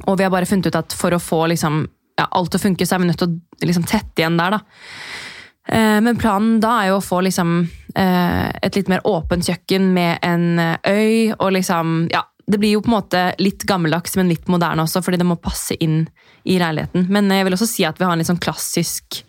Og 0.06 0.18
vi 0.18 0.24
har 0.24 0.30
bare 0.32 0.48
funnet 0.48 0.66
ut 0.66 0.78
at 0.78 0.94
for 0.96 1.14
å 1.14 1.20
få 1.20 1.46
liksom, 1.52 1.84
ja, 2.18 2.26
alt 2.30 2.50
til 2.52 2.60
å 2.60 2.66
funke, 2.66 2.86
så 2.86 2.96
er 2.96 3.02
vi 3.02 3.10
nødt 3.10 3.20
til 3.22 3.30
å 3.30 3.66
liksom, 3.66 3.84
tette 3.88 4.22
igjen 4.22 4.38
der. 4.40 4.56
da. 4.56 4.60
Eh, 5.68 6.00
Men 6.00 6.18
planen 6.18 6.60
da 6.62 6.80
er 6.82 6.92
jo 6.92 6.98
å 6.98 7.04
få 7.04 7.20
liksom, 7.22 7.68
eh, 7.94 8.50
et 8.62 8.76
litt 8.76 8.88
mer 8.88 9.04
åpent 9.06 9.46
kjøkken 9.46 9.92
med 9.94 10.18
en 10.22 10.58
eh, 10.58 10.76
øy. 10.86 11.34
og 11.38 11.52
liksom, 11.52 12.08
ja, 12.12 12.24
Det 12.46 12.58
blir 12.58 12.74
jo 12.74 12.82
på 12.82 12.90
en 12.90 12.96
måte 12.98 13.22
litt 13.38 13.64
gammeldags, 13.68 14.16
men 14.18 14.28
litt 14.32 14.48
moderne 14.50 14.82
også, 14.82 15.02
fordi 15.04 15.20
det 15.20 15.28
må 15.28 15.38
passe 15.40 15.76
inn 15.80 16.06
i 16.44 16.58
leiligheten. 16.58 17.06
Men 17.12 17.30
jeg 17.30 17.46
vil 17.46 17.56
også 17.56 17.68
si 17.70 17.86
at 17.86 18.00
vi 18.00 18.06
har 18.08 18.16
en 18.16 18.22
litt 18.22 18.30
sånn 18.30 18.42
klassisk 18.42 19.22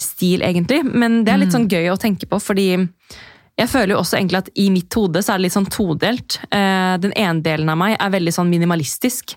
stil, 0.00 0.42
egentlig. 0.42 0.82
Men 0.86 1.22
det 1.24 1.32
er 1.34 1.40
litt 1.42 1.54
sånn 1.54 1.68
gøy 1.70 1.90
å 1.92 1.98
tenke 2.00 2.28
på, 2.30 2.38
fordi 2.42 2.68
jeg 3.54 3.70
føler 3.70 3.94
jo 3.94 4.00
også 4.00 4.18
egentlig 4.18 4.40
at 4.40 4.48
i 4.58 4.66
mitt 4.74 4.94
hode 4.98 5.22
så 5.22 5.34
er 5.34 5.38
det 5.38 5.46
litt 5.46 5.54
sånn 5.54 5.70
todelt. 5.70 6.40
Eh, 6.50 6.94
Den 6.98 7.14
ene 7.14 7.42
delen 7.44 7.70
av 7.70 7.78
meg 7.78 7.96
er 8.00 8.10
veldig 8.10 8.32
sånn 8.34 8.50
minimalistisk. 8.50 9.36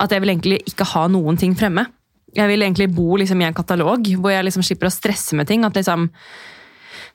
At 0.00 0.12
jeg 0.12 0.24
vil 0.24 0.32
egentlig 0.32 0.60
ikke 0.70 0.86
ha 0.94 1.06
noen 1.12 1.36
ting 1.40 1.56
fremme. 1.58 1.84
Jeg 2.36 2.48
vil 2.48 2.64
egentlig 2.64 2.88
bo 2.94 3.16
liksom 3.20 3.40
i 3.42 3.48
en 3.48 3.56
katalog 3.56 4.08
hvor 4.20 4.32
jeg 4.32 4.46
liksom 4.46 4.64
slipper 4.64 4.88
å 4.88 4.94
stresse 4.94 5.36
med 5.36 5.48
ting. 5.48 5.64
At 5.68 5.76
liksom 5.76 6.08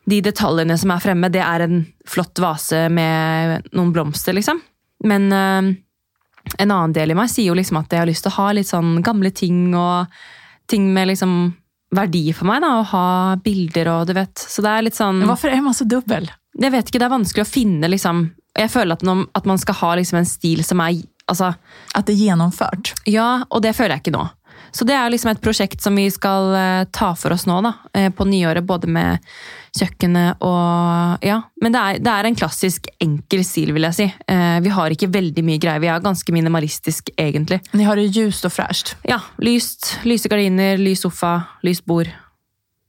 de 0.10 0.20
detaljene 0.22 0.78
som 0.78 0.94
er 0.94 1.02
fremme, 1.02 1.32
det 1.34 1.42
er 1.42 1.66
en 1.66 1.82
flott 2.06 2.38
vase 2.44 2.86
med 2.92 3.70
noen 3.74 3.94
blomster, 3.96 4.36
liksom. 4.38 4.62
Men 5.04 5.32
eh, 5.32 5.74
en 6.58 6.72
annen 6.72 6.94
del 6.96 7.12
i 7.12 7.18
meg 7.18 7.30
sier 7.32 7.50
jo 7.52 7.58
liksom 7.58 7.78
at 7.80 7.92
jeg 7.92 8.02
har 8.04 8.10
lyst 8.10 8.24
til 8.26 8.34
å 8.34 8.38
ha 8.42 8.52
litt 8.56 8.68
sånn 8.70 9.02
gamle 9.04 9.32
ting 9.32 9.74
og 9.76 10.08
ting 10.68 10.89
med 10.94 11.08
liksom 11.12 11.54
verdi 11.94 12.34
for 12.34 12.50
meg. 12.50 12.62
da, 12.63 12.80
Å 12.80 12.86
ha 12.94 13.08
bilder 13.44 13.89
og 13.94 14.08
du 14.10 14.13
vet. 14.18 14.38
Så 14.39 14.63
det 14.66 14.70
er 14.72 14.86
litt 14.88 14.96
sånn 14.98 15.20
Men 15.20 15.28
varför 15.28 15.50
är 15.50 15.62
man 15.62 15.74
så 15.74 15.84
dubbel? 15.84 16.32
jeg 16.60 16.72
vet 16.72 16.88
ikke, 16.89 17.00
Det 17.00 17.06
er 17.06 17.10
vanskelig 17.18 17.42
å 17.44 17.50
finne 17.50 17.88
liksom 17.89 18.32
Jeg 18.56 18.70
føler 18.70 18.94
at, 18.94 19.04
at 19.34 19.46
man 19.46 19.58
skal 19.58 19.76
ha 19.76 19.96
liksom 19.96 20.18
en 20.20 20.26
stil 20.26 20.63
som 20.63 20.80
er 20.80 21.02
altså, 21.26 21.54
Att 21.94 22.06
det 22.06 22.13
är 22.13 22.18
genomfört. 22.18 22.94
Ja, 23.06 23.46
og 23.50 23.62
det 23.62 23.74
føler 23.76 23.96
jeg 23.96 24.02
ikke 24.04 24.18
nå. 24.18 24.28
Så 24.74 24.86
det 24.90 24.96
er 24.98 25.12
liksom 25.14 25.30
et 25.30 25.42
prosjekt 25.44 25.84
som 25.86 25.94
vi 25.96 26.08
skal 26.10 26.48
eh, 26.58 26.86
ta 26.90 27.12
for 27.20 27.36
oss 27.36 27.44
nå, 27.46 27.60
da. 27.62 27.74
eh, 27.94 28.08
På 28.10 28.26
nyåret, 28.26 28.66
både 28.66 28.88
med 28.90 29.20
kjøkkenet 29.78 30.42
og 30.42 31.22
Ja. 31.26 31.40
Men 31.62 31.74
det 31.76 31.80
er, 31.82 32.00
det 32.02 32.12
er 32.14 32.26
en 32.30 32.36
klassisk 32.38 32.88
enkel 33.02 33.44
stil, 33.46 33.72
vil 33.76 33.86
jeg 33.90 33.98
si. 34.00 34.08
Eh, 34.28 34.60
Vi 34.66 34.70
har 34.74 34.90
ikke 34.96 35.12
veldig 35.14 35.44
mye 35.46 35.62
greier. 35.62 35.80
Vi 35.84 35.92
er 35.94 36.02
ganske 36.02 36.34
minimalistisk, 36.34 37.10
egentlig. 37.18 37.62
Ni 37.74 37.84
har 37.86 37.96
det 37.96 38.08
ljust 38.16 38.46
och 38.46 38.54
fräscht. 38.54 38.96
Ja, 39.04 39.20
lyst. 39.38 40.00
Lyse 40.04 40.28
gardiner, 40.30 40.78
lys 40.78 41.02
sofa, 41.06 41.44
lyst 41.64 41.86
bord. 41.86 42.10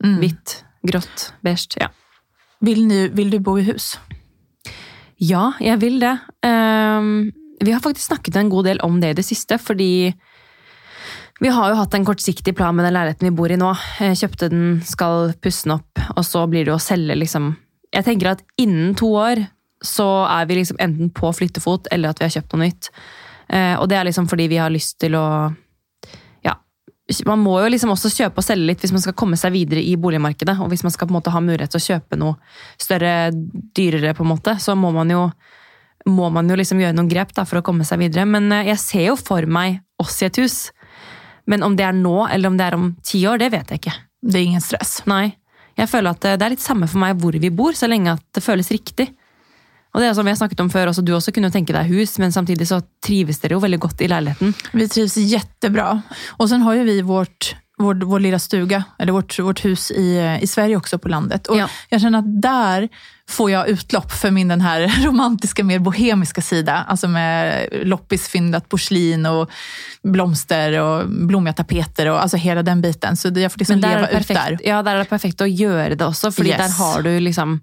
Mm. 0.05 0.19
Hvitt, 0.21 0.65
grått, 0.89 1.33
beige. 1.45 1.77
Ja. 1.81 1.89
Vill, 2.65 2.87
ni, 2.87 3.09
vill 3.09 3.31
du 3.31 3.39
bo 3.41 3.59
i 3.59 3.63
hus? 3.69 3.99
Ja, 5.21 5.53
jeg 5.61 5.79
vil 5.81 6.01
det. 6.01 6.17
Ehm, 6.45 7.31
vi 7.61 7.73
har 7.73 7.81
faktisk 7.81 8.07
snakket 8.11 8.37
en 8.37 8.49
god 8.53 8.65
del 8.65 8.81
om 8.85 9.01
det 9.01 9.11
i 9.15 9.17
det 9.21 9.25
siste, 9.25 9.59
fordi 9.61 10.15
vi 11.43 11.51
har 11.51 11.73
jo 11.73 11.81
hatt 11.81 11.95
en 11.97 12.07
kortsiktig 12.07 12.55
plan 12.57 12.77
med 12.77 12.87
den 12.87 12.95
leiligheten 12.95 13.27
vi 13.31 13.35
bor 13.35 13.51
i 13.51 13.59
nå. 13.59 13.73
Eh, 13.99 14.13
jeg 14.13 14.25
kjøpte 14.25 14.53
den, 14.53 14.81
skal 14.87 15.33
pusse 15.43 15.67
den 15.67 15.79
opp, 15.81 16.05
og 16.15 16.25
så 16.27 16.45
blir 16.51 16.67
det 16.67 16.75
jo 16.75 16.79
å 16.79 16.83
selge 16.83 17.19
liksom 17.19 17.55
jeg 17.95 18.07
tenker 18.07 18.33
at 18.33 18.43
innen 18.61 18.95
to 18.99 19.11
år 19.19 19.45
så 19.85 20.07
er 20.27 20.49
vi 20.49 20.59
liksom 20.59 20.81
enten 20.83 21.11
på 21.15 21.31
flyttefot 21.37 21.91
eller 21.95 22.11
at 22.11 22.21
vi 22.21 22.27
har 22.27 22.35
kjøpt 22.39 22.55
noe 22.55 22.67
nytt. 22.67 22.89
Eh, 23.53 23.75
og 23.79 23.89
det 23.91 23.99
er 23.99 24.09
liksom 24.09 24.29
fordi 24.31 24.49
vi 24.51 24.61
har 24.61 24.73
lyst 24.73 24.99
til 25.03 25.19
å 25.19 25.27
Ja, 26.45 26.57
man 27.29 27.43
må 27.45 27.59
jo 27.61 27.71
liksom 27.71 27.93
også 27.93 28.11
kjøpe 28.13 28.41
og 28.41 28.47
selge 28.47 28.71
litt 28.71 28.85
hvis 28.85 28.95
man 28.95 29.05
skal 29.05 29.17
komme 29.17 29.39
seg 29.41 29.53
videre 29.55 29.83
i 29.85 29.95
boligmarkedet. 30.01 30.57
Og 30.65 30.73
hvis 30.73 30.85
man 30.87 30.95
skal 30.95 31.09
på 31.09 31.15
en 31.15 31.21
måte 31.21 31.35
ha 31.35 31.43
mulighet 31.45 31.75
til 31.75 31.83
å 31.83 31.89
kjøpe 31.93 32.19
noe 32.21 32.39
større, 32.81 33.31
dyrere, 33.77 34.17
på 34.17 34.25
en 34.25 34.33
måte, 34.33 34.57
så 34.61 34.77
må 34.79 34.93
man 34.97 35.13
jo 35.13 35.29
må 36.05 36.29
man 36.29 36.49
jo 36.51 36.57
liksom 36.59 36.83
gjøre 36.83 36.97
noen 36.97 37.09
grep 37.09 37.31
da, 37.33 37.47
for 37.49 37.61
å 37.61 37.65
komme 37.65 37.85
seg 37.89 38.03
videre. 38.03 38.27
Men 38.29 38.51
eh, 38.53 38.71
jeg 38.73 38.81
ser 38.83 39.07
jo 39.13 39.21
for 39.21 39.47
meg 39.47 39.81
oss 40.01 40.19
i 40.21 40.29
et 40.29 40.41
hus. 40.41 40.67
Men 41.51 41.65
om 41.67 41.77
det 41.77 41.87
er 41.87 41.97
nå 41.97 42.27
eller 42.27 42.51
om 42.51 42.59
det 42.59 42.69
er 42.69 42.77
om 42.79 42.93
ti 43.05 43.25
år, 43.29 43.41
det 43.43 43.51
vet 43.53 43.73
jeg 43.73 43.83
ikke. 43.83 43.97
Det 44.25 44.39
er 44.41 44.47
ingen 44.49 44.65
stress. 44.65 44.99
Nei. 45.11 45.35
Jeg 45.75 45.91
føler 45.91 46.15
at 46.15 46.23
det 46.39 46.47
er 46.47 46.55
litt 46.55 46.63
samme 46.63 46.87
for 46.89 47.03
meg 47.03 47.19
hvor 47.21 47.37
vi 47.37 47.51
bor, 47.51 47.75
så 47.77 47.89
lenge 47.91 48.15
at 48.15 48.25
det 48.37 48.45
føles 48.45 48.71
riktig. 48.73 49.09
Og 49.95 50.03
det 50.03 50.09
er 50.09 50.15
som 50.17 50.27
vi 50.27 50.33
har 50.33 50.39
snakket 50.39 50.63
om 50.65 50.71
før, 50.73 50.91
også, 50.91 51.05
Du 51.07 51.13
også 51.15 51.33
kunne 51.35 51.53
tenke 51.55 51.75
deg 51.75 51.91
hus, 51.93 52.17
men 52.19 52.33
samtidig 52.35 52.67
så 52.67 52.81
trives 53.05 53.39
dere 53.43 53.55
jo 53.55 53.63
veldig 53.63 53.79
godt 53.83 54.03
i 54.03 54.09
leiligheten. 54.11 54.55
Vi 54.75 54.89
trives 54.91 55.15
jättebra. 55.19 56.03
Og 56.39 56.49
så 56.51 56.59
har 56.63 56.81
jo 56.81 56.87
vi 56.89 56.97
vårt 57.07 57.55
vår, 57.77 57.95
vår 57.95 58.21
lilla 58.21 58.39
stuga, 58.39 58.85
eller 58.99 59.13
vårt, 59.13 59.39
vårt 59.39 59.65
hus 59.65 59.91
i, 59.91 60.39
i 60.43 60.47
Sverige 60.47 60.77
också 60.77 60.99
på 60.99 61.09
landet. 61.09 61.47
Och 61.47 61.57
ja. 61.57 61.69
Jag 61.89 62.01
känner 62.01 62.19
att 62.19 62.43
där 62.43 62.89
får 63.29 63.51
jag 63.51 63.69
utlopp 63.69 64.13
för 64.13 64.31
min 64.31 64.49
den 64.49 64.61
här 64.61 65.05
romantiska, 65.07 65.65
mer 65.65 65.79
bohemiska 65.79 66.43
sida. 66.43 66.85
Alltså 66.89 67.09
med 67.09 67.69
loppisfyndat 67.73 68.69
porslin 68.69 69.27
och 69.27 69.51
blomster 70.03 70.81
och 70.81 71.09
blommiga 71.09 71.53
tapeter 71.53 72.11
och 72.11 72.23
alltså 72.23 72.37
hela 72.37 72.63
den 72.63 72.83
biten. 72.83 73.17
Så 73.17 73.29
jag 73.29 73.53
får 73.53 73.59
liksom 73.59 73.79
leva 73.79 74.09
ut 74.09 74.29
där. 74.29 74.59
Ja, 74.65 74.83
där 74.83 74.95
är 74.95 74.99
det 74.99 75.05
perfekt 75.05 75.41
att 75.41 75.51
göra 75.51 75.95
det 75.95 76.07
också, 76.07 76.33
för 76.33 76.47
yes. 76.47 76.57
där 76.57 76.85
har 76.85 77.03
du 77.03 77.21
liksom 77.21 77.61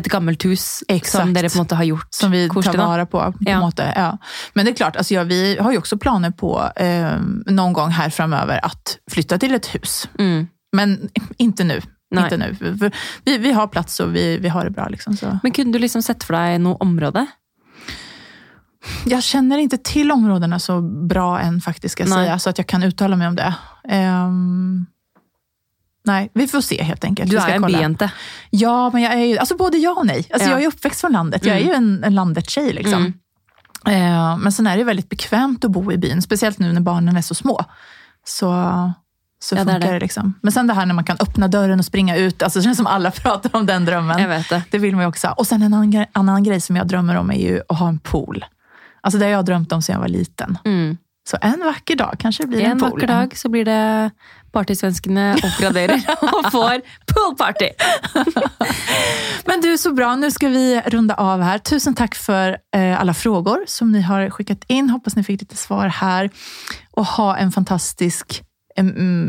ett 0.00 0.06
gammalt 0.06 0.44
hus 0.44 0.84
Exakt. 0.88 1.22
som 1.22 1.34
dere 1.34 1.48
på 1.48 1.58
måte 1.58 1.74
har 1.74 1.84
gjort. 1.84 2.06
Som 2.10 2.30
vi 2.30 2.48
tar 2.48 2.76
vara 2.76 3.06
på. 3.06 3.32
på 3.32 3.38
ja. 3.40 3.60
måte, 3.60 3.92
ja. 3.96 4.18
Men 4.54 4.64
det 4.64 4.70
är 4.70 4.74
klart, 4.74 4.96
alltså, 4.96 5.14
ja, 5.14 5.22
vi 5.22 5.58
har 5.58 5.72
ju 5.72 5.78
också 5.78 5.98
planer 5.98 6.30
på 6.30 6.70
eh, 6.76 7.16
någon 7.46 7.72
gång 7.72 7.90
här 7.90 8.10
framöver 8.10 8.64
att 8.64 8.98
flytta 9.10 9.38
till 9.38 9.54
ett 9.54 9.74
hus. 9.74 10.08
Mm. 10.18 10.46
Men 10.76 11.10
inte 11.36 11.64
nu. 11.64 11.80
Inte 12.16 12.36
nu. 12.36 12.54
För 12.54 12.92
vi, 13.24 13.38
vi 13.38 13.52
har 13.52 13.66
plats 13.66 14.00
och 14.00 14.16
vi, 14.16 14.38
vi 14.38 14.48
har 14.48 14.64
det 14.64 14.70
bra. 14.70 14.88
Liksom, 14.88 15.16
så. 15.16 15.38
Men 15.42 15.52
kunde 15.52 15.78
du 15.78 15.82
liksom 15.82 16.02
sett 16.02 16.24
för 16.24 16.34
dig 16.34 16.58
något 16.58 16.80
område? 16.80 17.26
Jag 19.04 19.22
känner 19.22 19.58
inte 19.58 19.78
till 19.78 20.12
områdena 20.12 20.58
så 20.58 20.80
bra 20.80 21.40
än 21.40 21.60
faktiskt, 21.60 21.92
ska 21.92 22.02
jag 22.02 22.12
säga, 22.12 22.38
så 22.38 22.50
att 22.50 22.58
jag 22.58 22.66
kan 22.66 22.82
uttala 22.82 23.16
mig 23.16 23.28
om 23.28 23.36
det. 23.36 23.54
Um, 23.92 24.86
Nej, 26.04 26.30
vi 26.34 26.46
får 26.46 26.60
se 26.60 26.82
helt 26.82 27.04
enkelt. 27.04 27.30
Du 27.30 27.38
är 27.38 27.48
en 27.48 27.62
B-jente. 27.62 28.10
Ja, 28.50 28.90
men 28.90 29.02
jag 29.02 29.12
är 29.12 29.24
ju, 29.24 29.38
alltså 29.38 29.56
både 29.56 29.78
ja 29.78 29.90
och 29.90 30.06
nej. 30.06 30.26
Alltså 30.32 30.48
ja. 30.48 30.54
Jag 30.54 30.62
är 30.62 30.66
uppväxt 30.66 31.00
från 31.00 31.12
landet. 31.12 31.46
Jag 31.46 31.56
är 31.56 31.60
ju 31.60 31.72
mm. 31.72 31.76
en, 31.76 32.04
en 32.04 32.14
landet-tjej. 32.14 32.72
Liksom. 32.72 32.94
Mm. 32.94 33.12
Eh, 33.86 34.36
men 34.36 34.52
sen 34.52 34.66
är 34.66 34.76
det 34.76 34.84
väldigt 34.84 35.08
bekvämt 35.08 35.64
att 35.64 35.70
bo 35.70 35.92
i 35.92 35.98
byn, 35.98 36.22
speciellt 36.22 36.58
nu 36.58 36.72
när 36.72 36.80
barnen 36.80 37.16
är 37.16 37.22
så 37.22 37.34
små. 37.34 37.64
Så, 38.24 38.46
så 39.42 39.54
ja, 39.54 39.58
funkar 39.58 39.78
det. 39.78 39.92
det. 39.92 40.00
liksom. 40.00 40.34
Men 40.42 40.52
sen 40.52 40.66
det 40.66 40.74
här 40.74 40.86
när 40.86 40.94
man 40.94 41.04
kan 41.04 41.16
öppna 41.20 41.48
dörren 41.48 41.78
och 41.78 41.84
springa 41.84 42.16
ut. 42.16 42.42
Alltså 42.42 42.58
det 42.58 42.62
känns 42.62 42.76
som 42.76 42.86
alla 42.86 43.10
pratar 43.22 43.56
om 43.56 43.66
den 43.66 43.84
drömmen. 43.84 44.18
Jag 44.18 44.28
vet 44.28 44.48
det. 44.48 44.62
det 44.70 44.78
vill 44.78 44.94
man 44.94 45.04
ju 45.04 45.08
också. 45.08 45.34
Och 45.36 45.46
sen 45.46 45.62
en 45.62 45.74
annan, 45.74 46.06
annan 46.12 46.44
grej 46.44 46.60
som 46.60 46.76
jag 46.76 46.88
drömmer 46.88 47.16
om 47.16 47.30
är 47.30 47.38
ju 47.38 47.60
att 47.68 47.78
ha 47.78 47.88
en 47.88 47.98
pool. 47.98 48.44
Alltså 49.00 49.18
det 49.18 49.24
har 49.24 49.32
jag 49.32 49.44
drömt 49.44 49.72
om 49.72 49.82
sedan 49.82 49.92
jag 49.92 50.00
var 50.00 50.08
liten. 50.08 50.58
Mm. 50.64 50.96
Så 51.24 51.36
en 51.40 51.60
vacker 51.64 51.96
dag 51.96 52.16
kanske 52.18 52.42
det 52.42 52.46
blir 52.46 52.60
en, 52.60 52.70
en 52.70 52.78
vacker 52.78 53.06
dag 53.06 53.36
så 53.36 53.48
blir 53.48 53.64
det 53.64 54.10
partysvenskene 54.52 55.36
oppgraderer 55.44 56.02
och 56.20 56.52
får 56.52 56.80
poolparty. 57.06 57.68
Men 59.44 59.60
du, 59.60 59.78
så 59.78 59.92
bra. 59.92 60.16
Nu 60.16 60.30
ska 60.30 60.48
vi 60.48 60.82
runda 60.86 61.14
av 61.14 61.40
här. 61.40 61.58
Tusen 61.58 61.94
tack 61.94 62.14
för 62.14 62.58
eh, 62.76 63.00
alla 63.00 63.14
frågor 63.14 63.64
som 63.66 63.92
ni 63.92 64.00
har 64.00 64.30
skickat 64.30 64.64
in. 64.66 64.90
Hoppas 64.90 65.16
ni 65.16 65.24
fick 65.24 65.40
lite 65.40 65.56
svar 65.56 65.86
här. 65.86 66.30
Och 66.90 67.06
ha 67.06 67.36
en 67.36 67.52
fantastisk 67.52 68.42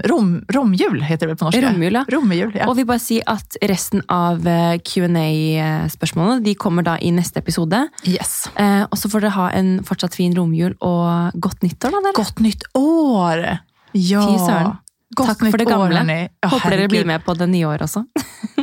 rom, 0.10 0.44
romjul, 0.54 1.02
heter 1.02 1.28
det 1.28 1.36
på 1.40 1.46
norska? 1.46 1.62
Romjul, 1.62 1.94
ja. 1.94 2.04
Romjul, 2.10 2.52
ja. 2.56 2.68
Og 2.70 2.78
vi 2.78 2.86
bare 2.86 3.00
si 3.00 3.20
at 3.26 3.58
resten 3.70 4.04
av 4.12 4.48
eh, 4.48 4.78
Q&A-spørsmålene 4.80 6.44
de 6.46 6.56
kommer 6.56 6.84
da 6.86 6.98
i 7.00 7.12
neste 7.12 7.40
episode. 7.44 7.88
Yes. 8.08 8.48
Eh, 8.56 8.84
og 8.90 8.98
så 9.00 9.10
får 9.12 9.26
dere 9.26 9.36
ha 9.38 9.50
en 9.58 9.74
fortsatt 9.88 10.16
fin 10.16 10.36
romjul 10.38 10.76
og 10.82 11.36
godt 11.44 11.64
nyttår. 11.66 11.92
da, 11.94 12.04
dere. 12.08 12.18
Godt 12.22 12.40
nytt 12.44 12.64
år! 12.78 13.46
Ja. 13.94 14.24
Søren. 14.48 14.78
Tack 15.18 15.40
för 15.52 15.58
det 15.58 15.66
gamla. 15.66 16.30
Ja, 16.42 16.48
Hoppas 16.50 16.72
dere 16.72 16.88
blir 16.88 17.06
med 17.06 17.26
på 17.26 17.34
det 17.34 17.46
nya 17.48 17.70
året 17.70 17.82
också. 17.82 18.06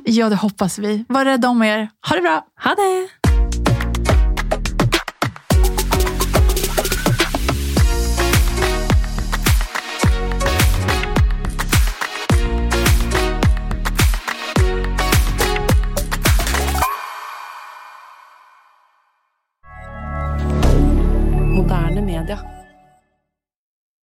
ja, 0.04 0.28
det 0.28 0.36
hoppas 0.36 0.78
vi. 0.78 1.04
Var 1.08 1.24
rädda 1.24 1.48
om 1.48 1.62
er. 1.62 1.88
Ha 2.08 2.16
det 2.16 2.22
bra. 2.22 2.42
Ha 2.64 2.74
det. 2.74 3.08